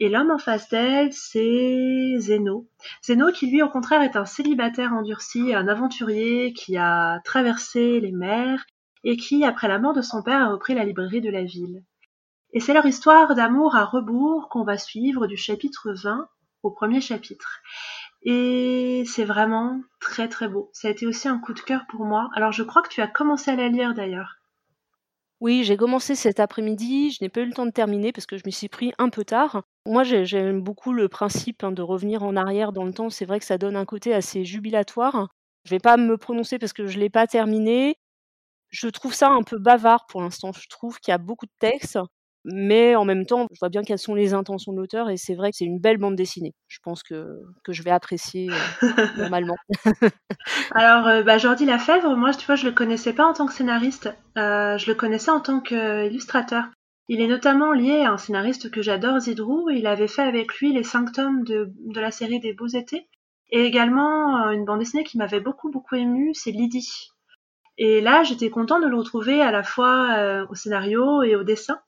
Et 0.00 0.08
l'homme 0.08 0.30
en 0.30 0.38
face 0.38 0.68
d'elle, 0.68 1.12
c'est 1.12 2.18
Zeno. 2.20 2.68
Zeno 3.04 3.32
qui 3.32 3.50
lui 3.50 3.62
au 3.62 3.68
contraire 3.68 4.02
est 4.02 4.14
un 4.14 4.24
célibataire 4.24 4.92
endurci, 4.92 5.52
un 5.52 5.66
aventurier 5.66 6.52
qui 6.52 6.76
a 6.76 7.18
traversé 7.24 7.98
les 7.98 8.12
mers 8.12 8.64
et 9.02 9.16
qui, 9.16 9.44
après 9.44 9.66
la 9.66 9.80
mort 9.80 9.94
de 9.94 10.02
son 10.02 10.22
père, 10.22 10.40
a 10.40 10.52
repris 10.52 10.74
la 10.74 10.84
librairie 10.84 11.20
de 11.20 11.30
la 11.30 11.42
ville. 11.42 11.82
Et 12.52 12.60
c'est 12.60 12.74
leur 12.74 12.86
histoire 12.86 13.34
d'amour 13.34 13.74
à 13.74 13.84
rebours 13.84 14.48
qu'on 14.48 14.62
va 14.62 14.78
suivre 14.78 15.26
du 15.26 15.36
chapitre 15.36 15.92
20 15.92 16.28
au 16.62 16.70
premier 16.70 17.00
chapitre. 17.00 17.60
Et 18.22 19.02
c'est 19.04 19.24
vraiment 19.24 19.80
très 20.00 20.28
très 20.28 20.46
beau. 20.46 20.70
Ça 20.72 20.86
a 20.86 20.92
été 20.92 21.08
aussi 21.08 21.26
un 21.26 21.38
coup 21.38 21.54
de 21.54 21.60
cœur 21.60 21.86
pour 21.88 22.04
moi. 22.04 22.30
Alors 22.34 22.52
je 22.52 22.62
crois 22.62 22.82
que 22.82 22.88
tu 22.88 23.00
as 23.00 23.08
commencé 23.08 23.50
à 23.50 23.56
la 23.56 23.68
lire 23.68 23.94
d'ailleurs. 23.94 24.37
Oui, 25.40 25.62
j'ai 25.62 25.76
commencé 25.76 26.14
cet 26.16 26.40
après-midi, 26.40 27.12
je 27.12 27.18
n'ai 27.22 27.28
pas 27.28 27.40
eu 27.42 27.46
le 27.46 27.52
temps 27.52 27.66
de 27.66 27.70
terminer 27.70 28.12
parce 28.12 28.26
que 28.26 28.36
je 28.36 28.42
m'y 28.44 28.52
suis 28.52 28.68
pris 28.68 28.92
un 28.98 29.08
peu 29.08 29.24
tard. 29.24 29.62
Moi, 29.86 30.02
j'aime 30.02 30.60
beaucoup 30.60 30.92
le 30.92 31.08
principe 31.08 31.62
hein, 31.62 31.70
de 31.72 31.80
revenir 31.82 32.24
en 32.24 32.34
arrière 32.36 32.72
dans 32.72 32.84
le 32.84 32.92
temps. 32.92 33.08
C'est 33.10 33.24
vrai 33.24 33.38
que 33.38 33.44
ça 33.44 33.56
donne 33.58 33.76
un 33.76 33.84
côté 33.84 34.12
assez 34.14 34.44
jubilatoire. 34.44 35.28
Je 35.64 35.70
vais 35.70 35.78
pas 35.78 35.96
me 35.96 36.16
prononcer 36.16 36.58
parce 36.58 36.72
que 36.72 36.86
je 36.88 36.98
l'ai 36.98 37.10
pas 37.10 37.26
terminé. 37.28 37.96
Je 38.70 38.88
trouve 38.88 39.14
ça 39.14 39.30
un 39.30 39.42
peu 39.42 39.58
bavard 39.58 40.06
pour 40.08 40.22
l'instant. 40.22 40.52
Je 40.52 40.68
trouve 40.68 41.00
qu'il 41.00 41.12
y 41.12 41.14
a 41.14 41.18
beaucoup 41.18 41.46
de 41.46 41.52
textes, 41.60 41.98
mais 42.50 42.96
en 42.96 43.04
même 43.04 43.26
temps, 43.26 43.46
je 43.52 43.58
vois 43.58 43.68
bien 43.68 43.82
quelles 43.82 43.98
sont 43.98 44.14
les 44.14 44.32
intentions 44.32 44.72
de 44.72 44.78
l'auteur 44.78 45.10
et 45.10 45.16
c'est 45.16 45.34
vrai 45.34 45.50
que 45.50 45.56
c'est 45.56 45.64
une 45.64 45.78
belle 45.78 45.98
bande 45.98 46.16
dessinée. 46.16 46.54
Je 46.68 46.78
pense 46.82 47.02
que, 47.02 47.42
que 47.62 47.72
je 47.72 47.82
vais 47.82 47.90
apprécier 47.90 48.48
euh, 48.82 48.86
normalement. 49.18 49.56
Alors, 50.72 51.06
euh, 51.06 51.22
bah, 51.22 51.38
Jordi 51.38 51.66
Lafèvre, 51.66 52.16
moi, 52.16 52.32
tu 52.32 52.46
vois, 52.46 52.54
je 52.54 52.66
le 52.66 52.72
connaissais 52.72 53.12
pas 53.12 53.26
en 53.26 53.34
tant 53.34 53.46
que 53.46 53.52
scénariste. 53.52 54.14
Euh, 54.38 54.78
je 54.78 54.86
le 54.86 54.94
connaissais 54.94 55.30
en 55.30 55.40
tant 55.40 55.60
qu'illustrateur. 55.60 56.64
Il 57.08 57.20
est 57.20 57.26
notamment 57.26 57.72
lié 57.72 58.02
à 58.02 58.12
un 58.12 58.18
scénariste 58.18 58.70
que 58.70 58.82
j'adore, 58.82 59.20
Zidrou. 59.20 59.68
Il 59.70 59.86
avait 59.86 60.08
fait 60.08 60.22
avec 60.22 60.54
lui 60.54 60.72
les 60.72 60.82
cinq 60.84 61.12
tomes 61.12 61.44
de, 61.44 61.72
de 61.86 62.00
la 62.00 62.10
série 62.10 62.40
des 62.40 62.54
Beaux 62.54 62.66
Étés. 62.66 63.08
Et 63.50 63.64
également, 63.64 64.50
une 64.50 64.64
bande 64.64 64.80
dessinée 64.80 65.04
qui 65.04 65.16
m'avait 65.16 65.40
beaucoup, 65.40 65.70
beaucoup 65.70 65.96
émue, 65.96 66.34
c'est 66.34 66.50
Lydie. 66.50 67.10
Et 67.78 68.02
là, 68.02 68.22
j'étais 68.24 68.50
contente 68.50 68.82
de 68.82 68.88
le 68.88 68.96
retrouver 68.96 69.40
à 69.40 69.50
la 69.50 69.62
fois 69.62 70.44
au 70.50 70.54
scénario 70.54 71.22
et 71.22 71.34
au 71.34 71.44
dessin. 71.44 71.78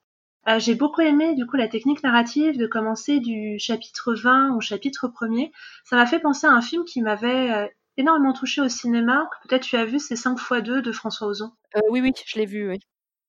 Euh, 0.49 0.59
j'ai 0.59 0.75
beaucoup 0.75 1.03
aimé 1.03 1.35
du 1.35 1.47
coup 1.47 1.57
la 1.57 1.69
technique 1.69 2.03
narrative 2.03 2.57
de 2.57 2.67
commencer 2.67 3.21
du 3.21 3.59
chapitre 3.59 4.15
20 4.15 4.55
au 4.57 4.61
chapitre 4.61 5.09
1er. 5.09 5.53
Ça 5.85 5.97
m'a 5.97 6.07
fait 6.07 6.19
penser 6.19 6.47
à 6.47 6.51
un 6.51 6.63
film 6.63 6.85
qui 6.85 7.03
m'avait 7.03 7.51
euh, 7.51 7.67
énormément 7.97 8.33
touché 8.33 8.63
au 8.63 8.69
cinéma, 8.69 9.29
que 9.31 9.49
peut-être 9.49 9.65
tu 9.65 9.77
as 9.77 9.85
vu, 9.85 9.99
c'est 9.99 10.17
5 10.17 10.39
x 10.39 10.63
2 10.63 10.83
de 10.83 10.93
François 10.93 11.29
Ozon. 11.29 11.53
Euh, 11.77 11.81
oui, 11.91 12.01
oui, 12.01 12.13
je 12.27 12.39
l'ai 12.39 12.47
vu, 12.47 12.71
oui. 12.71 12.79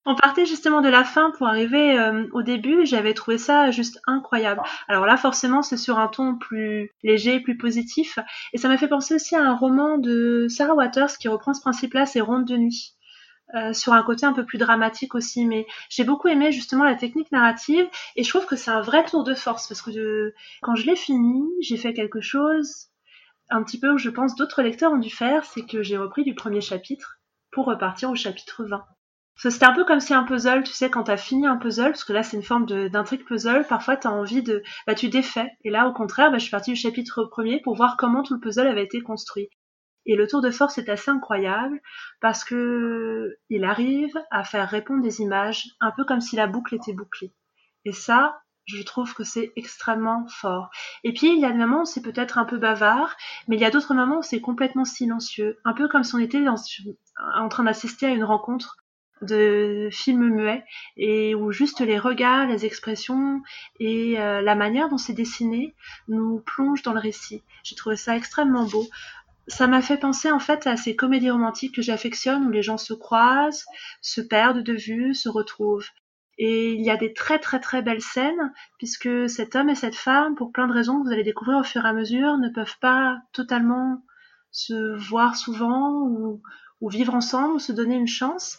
On 0.06 0.16
partait 0.16 0.48
justement 0.48 0.82
de 0.82 0.90
la 0.90 1.04
fin 1.04 1.30
pour 1.38 1.46
arriver 1.46 2.12
au 2.34 2.42
début, 2.42 2.88
j'avais 2.88 3.14
trouvé 3.14 3.38
ça 3.38 3.70
juste 3.70 4.00
incroyable. 4.08 4.60
Alors 4.88 5.06
là, 5.06 5.16
forcément, 5.16 5.62
c'est 5.62 5.78
sur 5.78 6.00
un 6.00 6.08
ton 6.08 6.38
plus 6.40 6.90
léger, 7.04 7.40
plus 7.40 7.56
positif, 7.56 8.18
et 8.52 8.58
ça 8.58 8.68
m'a 8.68 8.80
fait 8.80 8.88
penser 8.88 9.14
aussi 9.14 9.36
à 9.36 9.44
un 9.44 9.56
roman 9.56 10.00
de 10.00 10.48
Sarah 10.50 10.74
Waters 10.74 11.20
qui 11.20 11.28
reprend 11.28 11.54
ce 11.54 11.62
principe-là, 11.62 12.08
c'est 12.08 12.20
Ronde 12.20 12.46
de 12.46 12.58
nuit. 12.58 12.96
Euh, 13.54 13.74
sur 13.74 13.92
un 13.92 14.02
côté 14.04 14.26
un 14.26 14.32
peu 14.32 14.46
plus 14.46 14.58
dramatique 14.58 15.14
aussi. 15.14 15.46
Mais 15.46 15.68
j'ai 15.90 16.06
beaucoup 16.06 16.30
aimé 16.30 16.52
justement 16.52 16.86
la 16.86 16.96
technique 16.96 17.32
narrative 17.32 17.86
et 18.16 18.24
je 18.24 18.30
trouve 18.30 18.46
que 18.46 18.56
c'est 18.56 18.72
un 18.72 18.82
vrai 18.82 19.04
tour 19.04 19.24
de 19.24 19.34
force 19.34 19.68
parce 19.68 19.82
que 19.82 20.34
quand 20.62 20.76
je 20.76 20.86
l'ai 20.86 20.96
fini, 20.96 21.44
j'ai 21.60 21.76
fait 21.76 21.94
quelque 21.94 22.22
chose 22.22 22.88
un 23.50 23.64
petit 23.64 23.80
peu 23.80 23.92
où 23.92 23.98
je 23.98 24.10
pense 24.10 24.36
d'autres 24.36 24.62
lecteurs 24.62 24.94
ont 24.94 24.98
dû 24.98 25.10
faire, 25.10 25.44
c'est 25.44 25.66
que 25.66 25.84
j'ai 25.84 25.98
repris 25.98 26.24
du 26.24 26.34
premier 26.34 26.62
chapitre 26.62 27.20
pour 27.52 27.66
repartir 27.66 28.10
au 28.10 28.16
chapitre 28.16 28.64
20. 28.64 28.86
C'était 29.36 29.66
un 29.66 29.74
peu 29.74 29.84
comme 29.84 30.00
si 30.00 30.14
un 30.14 30.24
puzzle, 30.24 30.64
tu 30.64 30.72
sais, 30.72 30.90
quand 30.90 31.04
t'as 31.04 31.18
fini 31.18 31.48
un 31.48 31.58
puzzle, 31.58 31.92
parce 31.92 32.04
que 32.04 32.14
là 32.14 32.24
c'est 32.24 32.38
une 32.38 32.44
forme 32.44 32.66
d'intrigue 32.66 33.26
puzzle, 33.26 33.66
parfois 33.68 33.98
t'as 33.98 34.10
envie 34.10 34.44
de, 34.44 34.64
bah 34.88 34.96
tu 34.96 35.10
défais. 35.10 35.50
Et 35.66 35.72
là 35.72 35.88
au 35.88 35.94
contraire, 35.94 36.32
bah, 36.32 36.38
je 36.38 36.44
suis 36.44 36.52
partie 36.52 36.72
du 36.72 36.80
chapitre 36.80 37.26
premier 37.26 37.60
pour 37.62 37.76
voir 37.76 37.98
comment 37.98 38.24
tout 38.24 38.36
le 38.36 38.40
puzzle 38.40 38.68
avait 38.68 38.84
été 38.86 39.02
construit. 39.02 39.50
Et 40.06 40.16
le 40.16 40.28
tour 40.28 40.42
de 40.42 40.52
force 40.52 40.78
est 40.78 40.90
assez 40.90 41.12
incroyable 41.12 41.80
parce 42.20 42.44
que 42.44 43.38
il 43.50 43.64
arrive 43.64 44.18
à 44.32 44.44
faire 44.44 44.70
répondre 44.70 45.04
des 45.04 45.22
images 45.22 45.68
un 45.80 45.92
peu 45.92 46.06
comme 46.06 46.22
si 46.22 46.36
la 46.36 46.48
boucle 46.48 46.76
était 46.76 46.94
bouclée. 46.94 47.34
Et 47.86 47.92
ça, 47.92 48.42
je 48.66 48.82
trouve 48.84 49.14
que 49.14 49.24
c'est 49.24 49.52
extrêmement 49.56 50.26
fort. 50.28 50.70
Et 51.04 51.14
puis, 51.14 51.34
il 51.34 51.40
y 51.40 51.46
a 51.46 51.52
des 51.52 51.58
moments 51.58 51.82
où 51.82 51.86
c'est 51.86 52.02
peut-être 52.02 52.38
un 52.38 52.46
peu 52.46 52.58
bavard, 52.58 53.16
mais 53.48 53.56
il 53.56 53.62
y 53.62 53.66
a 53.66 53.72
d'autres 53.72 53.94
moments 53.94 54.20
où 54.20 54.24
c'est 54.24 54.42
complètement 54.42 54.86
silencieux. 54.86 55.60
Un 55.66 55.74
peu 55.74 55.88
comme 55.88 56.04
si 56.04 56.16
on 56.16 56.20
était 56.20 56.44
en 56.48 57.50
train 57.50 57.64
d'assister 57.64 58.06
à 58.06 58.10
une 58.10 58.24
rencontre 58.24 58.78
de 59.22 59.90
films 59.92 60.30
muets 60.30 60.66
et 60.98 61.36
où 61.36 61.52
juste 61.52 61.80
les 61.82 62.00
regards, 62.00 62.48
les 62.48 62.66
expressions 62.66 63.42
et 63.80 64.20
euh, 64.20 64.42
la 64.42 64.56
manière 64.56 64.90
dont 64.90 64.98
c'est 64.98 65.14
dessiné 65.14 65.76
nous 66.08 66.40
plongent 66.40 66.82
dans 66.82 66.94
le 66.94 67.00
récit. 67.00 67.44
J'ai 67.64 67.76
trouvé 67.76 67.98
ça 67.98 68.16
extrêmement 68.18 68.66
beau 68.66 68.88
ça 69.52 69.68
m'a 69.68 69.82
fait 69.82 69.98
penser 69.98 70.32
en 70.32 70.40
fait 70.40 70.66
à 70.66 70.78
ces 70.78 70.96
comédies 70.96 71.30
romantiques 71.30 71.76
que 71.76 71.82
j'affectionne 71.82 72.48
où 72.48 72.52
les 72.52 72.64
gens 72.64 72.78
se 72.78 72.94
croisent, 72.94 73.66
se 74.02 74.22
perdent 74.22 74.64
de 74.64 74.74
vue, 74.74 75.14
se 75.14 75.30
retrouvent. 75.30 75.88
Et 76.38 76.74
il 76.74 76.82
y 76.82 76.90
a 76.90 76.98
des 76.98 77.14
très 77.14 77.38
très 77.38 77.60
très 77.60 77.82
belles 77.82 78.02
scènes 78.02 78.54
puisque 78.80 79.30
cet 79.30 79.56
homme 79.56 79.70
et 79.70 79.76
cette 79.76 79.96
femme, 79.96 80.36
pour 80.36 80.52
plein 80.52 80.68
de 80.68 80.74
raisons 80.74 81.00
que 81.00 81.08
vous 81.08 81.14
allez 81.14 81.24
découvrir 81.24 81.58
au 81.60 81.64
fur 81.64 81.86
et 81.86 81.90
à 81.90 81.94
mesure, 81.94 82.38
ne 82.38 82.50
peuvent 82.50 82.80
pas 82.80 83.22
totalement 83.34 84.02
se 84.52 84.96
voir 84.96 85.36
souvent 85.36 86.02
ou, 86.08 86.42
ou 86.80 86.90
vivre 86.90 87.14
ensemble 87.14 87.56
ou 87.56 87.60
se 87.60 87.74
donner 87.74 87.96
une 87.96 88.08
chance. 88.08 88.58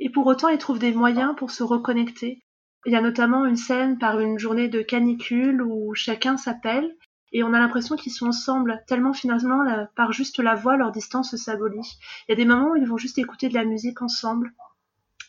Et 0.00 0.10
pour 0.10 0.26
autant, 0.26 0.48
ils 0.48 0.58
trouvent 0.58 0.80
des 0.80 0.92
moyens 0.92 1.34
pour 1.36 1.52
se 1.52 1.62
reconnecter. 1.62 2.42
Il 2.86 2.92
y 2.92 2.96
a 2.96 3.00
notamment 3.00 3.46
une 3.46 3.56
scène 3.56 3.98
par 3.98 4.18
une 4.18 4.38
journée 4.38 4.68
de 4.68 4.82
canicule 4.82 5.62
où 5.62 5.94
chacun 5.94 6.36
s'appelle 6.36 6.94
et 7.34 7.42
on 7.42 7.52
a 7.52 7.58
l'impression 7.58 7.96
qu'ils 7.96 8.12
sont 8.12 8.28
ensemble, 8.28 8.82
tellement 8.86 9.12
finalement, 9.12 9.58
par 9.96 10.12
juste 10.12 10.38
la 10.38 10.54
voix, 10.54 10.76
leur 10.76 10.92
distance 10.92 11.34
s'abolit. 11.34 11.98
Il 12.26 12.30
y 12.30 12.32
a 12.32 12.36
des 12.36 12.44
moments 12.44 12.70
où 12.70 12.76
ils 12.76 12.86
vont 12.86 12.96
juste 12.96 13.18
écouter 13.18 13.48
de 13.48 13.54
la 13.54 13.64
musique 13.64 14.00
ensemble, 14.02 14.52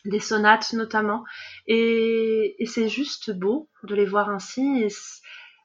des 0.04 0.20
sonates 0.20 0.72
notamment, 0.72 1.24
et, 1.66 2.54
c'est 2.66 2.88
juste 2.88 3.32
beau 3.32 3.68
de 3.82 3.96
les 3.96 4.06
voir 4.06 4.30
ainsi, 4.30 4.84
et 4.84 4.88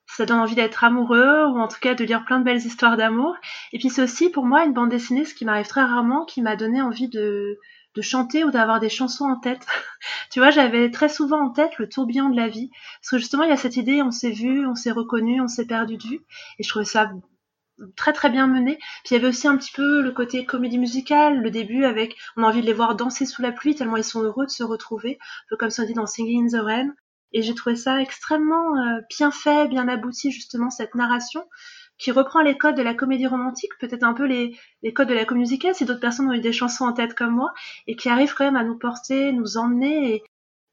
ça 0.08 0.26
donne 0.26 0.40
envie 0.40 0.56
d'être 0.56 0.84
amoureux, 0.84 1.46
ou 1.46 1.60
en 1.60 1.68
tout 1.68 1.80
cas 1.80 1.94
de 1.94 2.04
lire 2.04 2.26
plein 2.26 2.40
de 2.40 2.44
belles 2.44 2.66
histoires 2.66 2.98
d'amour. 2.98 3.36
Et 3.72 3.78
puis 3.78 3.92
c'est 3.92 4.02
aussi 4.02 4.30
pour 4.30 4.46
moi 4.46 4.66
une 4.66 4.74
bande 4.74 4.90
dessinée, 4.90 5.26
ce 5.26 5.36
qui 5.36 5.46
m'arrive 5.46 5.68
très 5.68 5.84
rarement, 5.84 6.26
qui 6.26 6.42
m'a 6.42 6.56
donné 6.56 6.82
envie 6.82 7.08
de, 7.08 7.60
de 7.96 8.02
chanter 8.02 8.44
ou 8.44 8.52
d'avoir 8.52 8.80
des 8.80 8.90
chansons 8.90 9.26
en 9.26 9.38
tête. 9.38 9.66
tu 10.32 10.40
vois, 10.40 10.52
j'avais 10.52 10.92
très 10.92 11.10
souvent 11.10 11.46
en 11.46 11.50
tête 11.50 11.78
le 11.78 11.90
tourbillon 11.90 12.30
de 12.30 12.38
la 12.38 12.48
vie. 12.48 12.70
Parce 13.02 13.10
que 13.12 13.18
justement, 13.18 13.44
il 13.44 13.50
y 13.50 13.54
a 13.54 13.58
cette 13.58 13.78
idée, 13.78 14.02
on 14.02 14.12
s'est 14.12 14.32
vu, 14.32 14.66
on 14.66 14.76
s'est 14.76 14.92
reconnu, 14.92 15.42
on 15.42 15.48
s'est 15.48 15.66
perdu 15.66 15.98
de 15.98 16.04
vue. 16.04 16.22
Et 16.60 16.64
je 16.64 16.70
trouvais 16.70 16.86
ça 16.86 17.12
très 17.96 18.14
très 18.14 18.30
bien 18.30 18.48
mené. 18.48 18.78
Puis 19.04 19.12
il 19.12 19.14
y 19.14 19.18
avait 19.18 19.28
aussi 19.28 19.48
un 19.48 19.58
petit 19.58 19.72
peu 19.72 20.02
le 20.02 20.12
côté 20.12 20.46
comédie 20.46 20.78
musicale, 20.78 21.42
le 21.42 21.52
début 21.52 21.86
avec, 21.86 22.16
on 22.38 22.44
a 22.44 22.48
envie 22.48 22.62
de 22.62 22.66
les 22.66 22.74
voir 22.74 22.96
danser 22.96 23.26
sous 23.26 23.42
la 23.42 23.52
pluie 23.52 23.76
tellement 23.76 23.98
ils 23.98 24.04
sont 24.04 24.22
heureux 24.22 24.46
de 24.46 24.52
se 24.52 24.64
retrouver, 24.64 25.18
un 25.22 25.46
peu 25.50 25.58
comme 25.58 25.70
ça 25.70 25.86
dit 25.86 25.94
dans 25.94 26.06
Singing 26.06 26.46
in 26.46 26.60
the 26.60 26.64
Rain. 26.64 26.94
Et 27.34 27.42
j'ai 27.44 27.56
trouvé 27.56 27.78
ça 27.78 28.02
extrêmement 28.02 28.78
euh, 28.78 29.00
bien 29.10 29.32
fait, 29.32 29.68
bien 29.70 29.88
abouti 29.88 30.32
justement 30.32 30.70
cette 30.70 30.96
narration 30.96 31.46
qui 32.02 32.12
reprend 32.12 32.42
les 32.42 32.58
codes 32.58 32.76
de 32.76 32.82
la 32.82 32.96
comédie 32.96 33.28
romantique, 33.28 33.72
peut-être 33.80 34.04
un 34.04 34.14
peu 34.14 34.26
les, 34.26 34.58
codes 34.94 35.08
de 35.08 35.14
la 35.14 35.24
comédie 35.24 35.52
musicale 35.52 35.76
si 35.76 35.86
d'autres 35.86 36.00
personnes 36.00 36.28
ont 36.28 36.34
eu 36.34 36.40
des 36.40 36.52
chansons 36.52 36.86
en 36.86 36.94
tête 36.94 37.14
comme 37.14 37.36
moi, 37.36 37.54
et 37.86 37.96
qui 37.96 38.10
arrive 38.10 38.34
quand 38.34 38.44
même 38.44 38.56
à 38.56 38.64
nous 38.64 38.78
porter, 38.78 39.32
nous 39.32 39.58
emmener 39.58 40.16
et, 40.16 40.24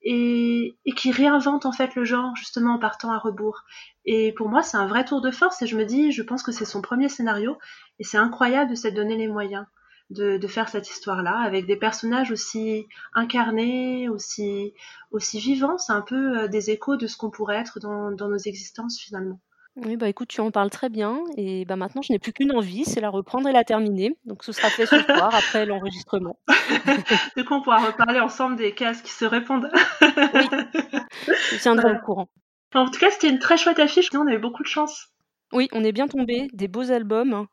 et, 0.02 0.78
et, 0.86 0.92
qui 0.92 1.12
réinvente 1.12 1.66
en 1.66 1.72
fait 1.72 1.94
le 1.96 2.04
genre 2.04 2.34
justement 2.34 2.74
en 2.74 2.78
partant 2.78 3.12
à 3.12 3.18
rebours. 3.18 3.64
Et 4.06 4.32
pour 4.32 4.48
moi, 4.48 4.62
c'est 4.62 4.78
un 4.78 4.86
vrai 4.86 5.04
tour 5.04 5.20
de 5.20 5.30
force 5.30 5.60
et 5.60 5.66
je 5.66 5.76
me 5.76 5.84
dis, 5.84 6.12
je 6.12 6.22
pense 6.22 6.42
que 6.42 6.52
c'est 6.52 6.64
son 6.64 6.80
premier 6.80 7.10
scénario 7.10 7.58
et 7.98 8.04
c'est 8.04 8.16
incroyable 8.16 8.70
de 8.70 8.74
s'être 8.74 8.94
donné 8.94 9.16
les 9.16 9.28
moyens 9.28 9.66
de, 10.10 10.38
de 10.38 10.46
faire 10.46 10.70
cette 10.70 10.88
histoire-là 10.88 11.38
avec 11.40 11.66
des 11.66 11.76
personnages 11.76 12.30
aussi 12.30 12.86
incarnés, 13.12 14.08
aussi, 14.08 14.72
aussi 15.10 15.40
vivants. 15.40 15.76
C'est 15.76 15.92
un 15.92 16.00
peu 16.00 16.38
euh, 16.38 16.48
des 16.48 16.70
échos 16.70 16.96
de 16.96 17.06
ce 17.06 17.18
qu'on 17.18 17.30
pourrait 17.30 17.56
être 17.56 17.80
dans, 17.80 18.12
dans 18.12 18.28
nos 18.28 18.38
existences 18.38 18.98
finalement. 18.98 19.40
Oui, 19.84 19.96
bah, 19.96 20.08
écoute, 20.08 20.28
tu 20.28 20.40
en 20.40 20.50
parles 20.50 20.70
très 20.70 20.88
bien 20.88 21.20
et 21.36 21.64
bah, 21.64 21.76
maintenant 21.76 22.02
je 22.02 22.12
n'ai 22.12 22.18
plus 22.18 22.32
qu'une 22.32 22.52
envie, 22.52 22.84
c'est 22.84 23.00
la 23.00 23.10
reprendre 23.10 23.48
et 23.48 23.52
la 23.52 23.64
terminer. 23.64 24.16
Donc 24.24 24.42
ce 24.42 24.52
sera 24.52 24.70
fait 24.70 24.86
ce 24.86 25.00
soir 25.04 25.34
après 25.34 25.66
l'enregistrement. 25.66 26.38
Du 27.36 27.44
coup, 27.44 27.54
on 27.54 27.62
pourra 27.62 27.78
reparler 27.78 28.18
ensemble 28.18 28.56
des 28.56 28.74
cases 28.74 29.02
qui 29.02 29.12
se 29.12 29.24
répondent. 29.24 29.70
Oui, 30.02 31.34
je 31.52 31.60
tiendrai 31.60 31.92
au 31.92 32.00
courant. 32.04 32.28
En 32.74 32.90
tout 32.90 32.98
cas, 32.98 33.10
c'était 33.10 33.28
une 33.28 33.38
très 33.38 33.56
chouette 33.56 33.78
affiche, 33.78 34.10
on 34.14 34.26
a 34.26 34.32
eu 34.32 34.38
beaucoup 34.38 34.62
de 34.62 34.68
chance. 34.68 35.08
Oui, 35.52 35.68
on 35.72 35.84
est 35.84 35.92
bien 35.92 36.08
tombé, 36.08 36.48
des 36.52 36.68
beaux 36.68 36.90
albums. 36.90 37.46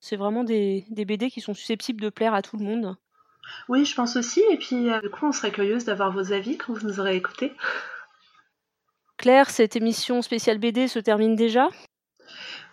C'est 0.00 0.16
vraiment 0.16 0.44
des 0.44 0.84
des 0.90 1.04
BD 1.04 1.30
qui 1.30 1.40
sont 1.40 1.54
susceptibles 1.54 2.00
de 2.00 2.10
plaire 2.10 2.34
à 2.34 2.42
tout 2.42 2.56
le 2.56 2.64
monde. 2.64 2.96
Oui, 3.68 3.84
je 3.84 3.94
pense 3.94 4.16
aussi 4.16 4.42
et 4.50 4.56
puis, 4.56 4.90
euh, 4.90 5.00
du 5.00 5.10
coup, 5.10 5.26
on 5.26 5.32
serait 5.32 5.50
curieuse 5.52 5.84
d'avoir 5.84 6.12
vos 6.12 6.32
avis 6.32 6.56
quand 6.56 6.72
vous 6.72 6.86
nous 6.86 7.00
aurez 7.00 7.16
écoutés. 7.16 7.52
Claire, 9.16 9.50
cette 9.50 9.76
émission 9.76 10.22
spéciale 10.22 10.58
BD 10.58 10.88
se 10.88 10.98
termine 10.98 11.36
déjà? 11.36 11.68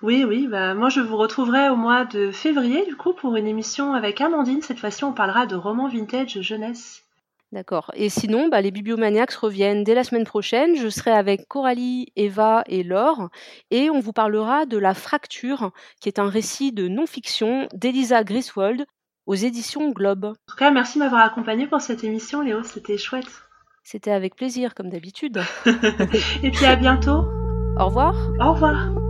Oui, 0.01 0.25
oui, 0.27 0.47
bah, 0.47 0.73
moi 0.73 0.89
je 0.89 0.99
vous 0.99 1.15
retrouverai 1.15 1.69
au 1.69 1.77
mois 1.77 2.03
de 2.03 2.31
février 2.31 2.85
du 2.85 2.95
coup 2.97 3.13
pour 3.13 3.35
une 3.37 3.47
émission 3.47 3.93
avec 3.93 4.19
Amandine. 4.19 4.61
Cette 4.61 4.79
fois-ci, 4.79 5.05
on 5.05 5.13
parlera 5.13 5.45
de 5.45 5.55
romans 5.55 5.87
vintage 5.87 6.41
jeunesse. 6.41 7.03
D'accord. 7.53 7.91
Et 7.93 8.09
sinon, 8.09 8.47
bah, 8.49 8.61
les 8.61 8.71
Bibliomaniacs 8.71 9.33
reviennent 9.33 9.83
dès 9.83 9.93
la 9.93 10.03
semaine 10.03 10.25
prochaine. 10.25 10.75
Je 10.75 10.89
serai 10.89 11.11
avec 11.11 11.47
Coralie, 11.47 12.07
Eva 12.15 12.63
et 12.65 12.81
Laure. 12.81 13.29
Et 13.69 13.91
on 13.91 13.99
vous 13.99 14.11
parlera 14.11 14.65
de 14.65 14.77
La 14.77 14.95
Fracture, 14.95 15.71
qui 16.01 16.09
est 16.09 16.17
un 16.17 16.29
récit 16.29 16.71
de 16.71 16.87
non-fiction 16.87 17.67
d'Elisa 17.73 18.23
Griswold 18.23 18.85
aux 19.27 19.35
éditions 19.35 19.91
Globe. 19.91 20.25
En 20.25 20.33
tout 20.47 20.57
cas, 20.57 20.71
merci 20.71 20.97
de 20.97 21.03
m'avoir 21.03 21.21
accompagnée 21.21 21.67
pour 21.67 21.79
cette 21.79 22.03
émission, 22.03 22.41
Léo. 22.41 22.63
C'était 22.63 22.97
chouette. 22.97 23.43
C'était 23.83 24.11
avec 24.11 24.35
plaisir, 24.35 24.73
comme 24.75 24.89
d'habitude. 24.89 25.41
Et 26.43 26.51
puis 26.51 26.65
à 26.65 26.75
bientôt. 26.75 27.25
Au 27.77 27.85
revoir. 27.87 28.15
Au 28.39 28.53
revoir. 28.53 29.02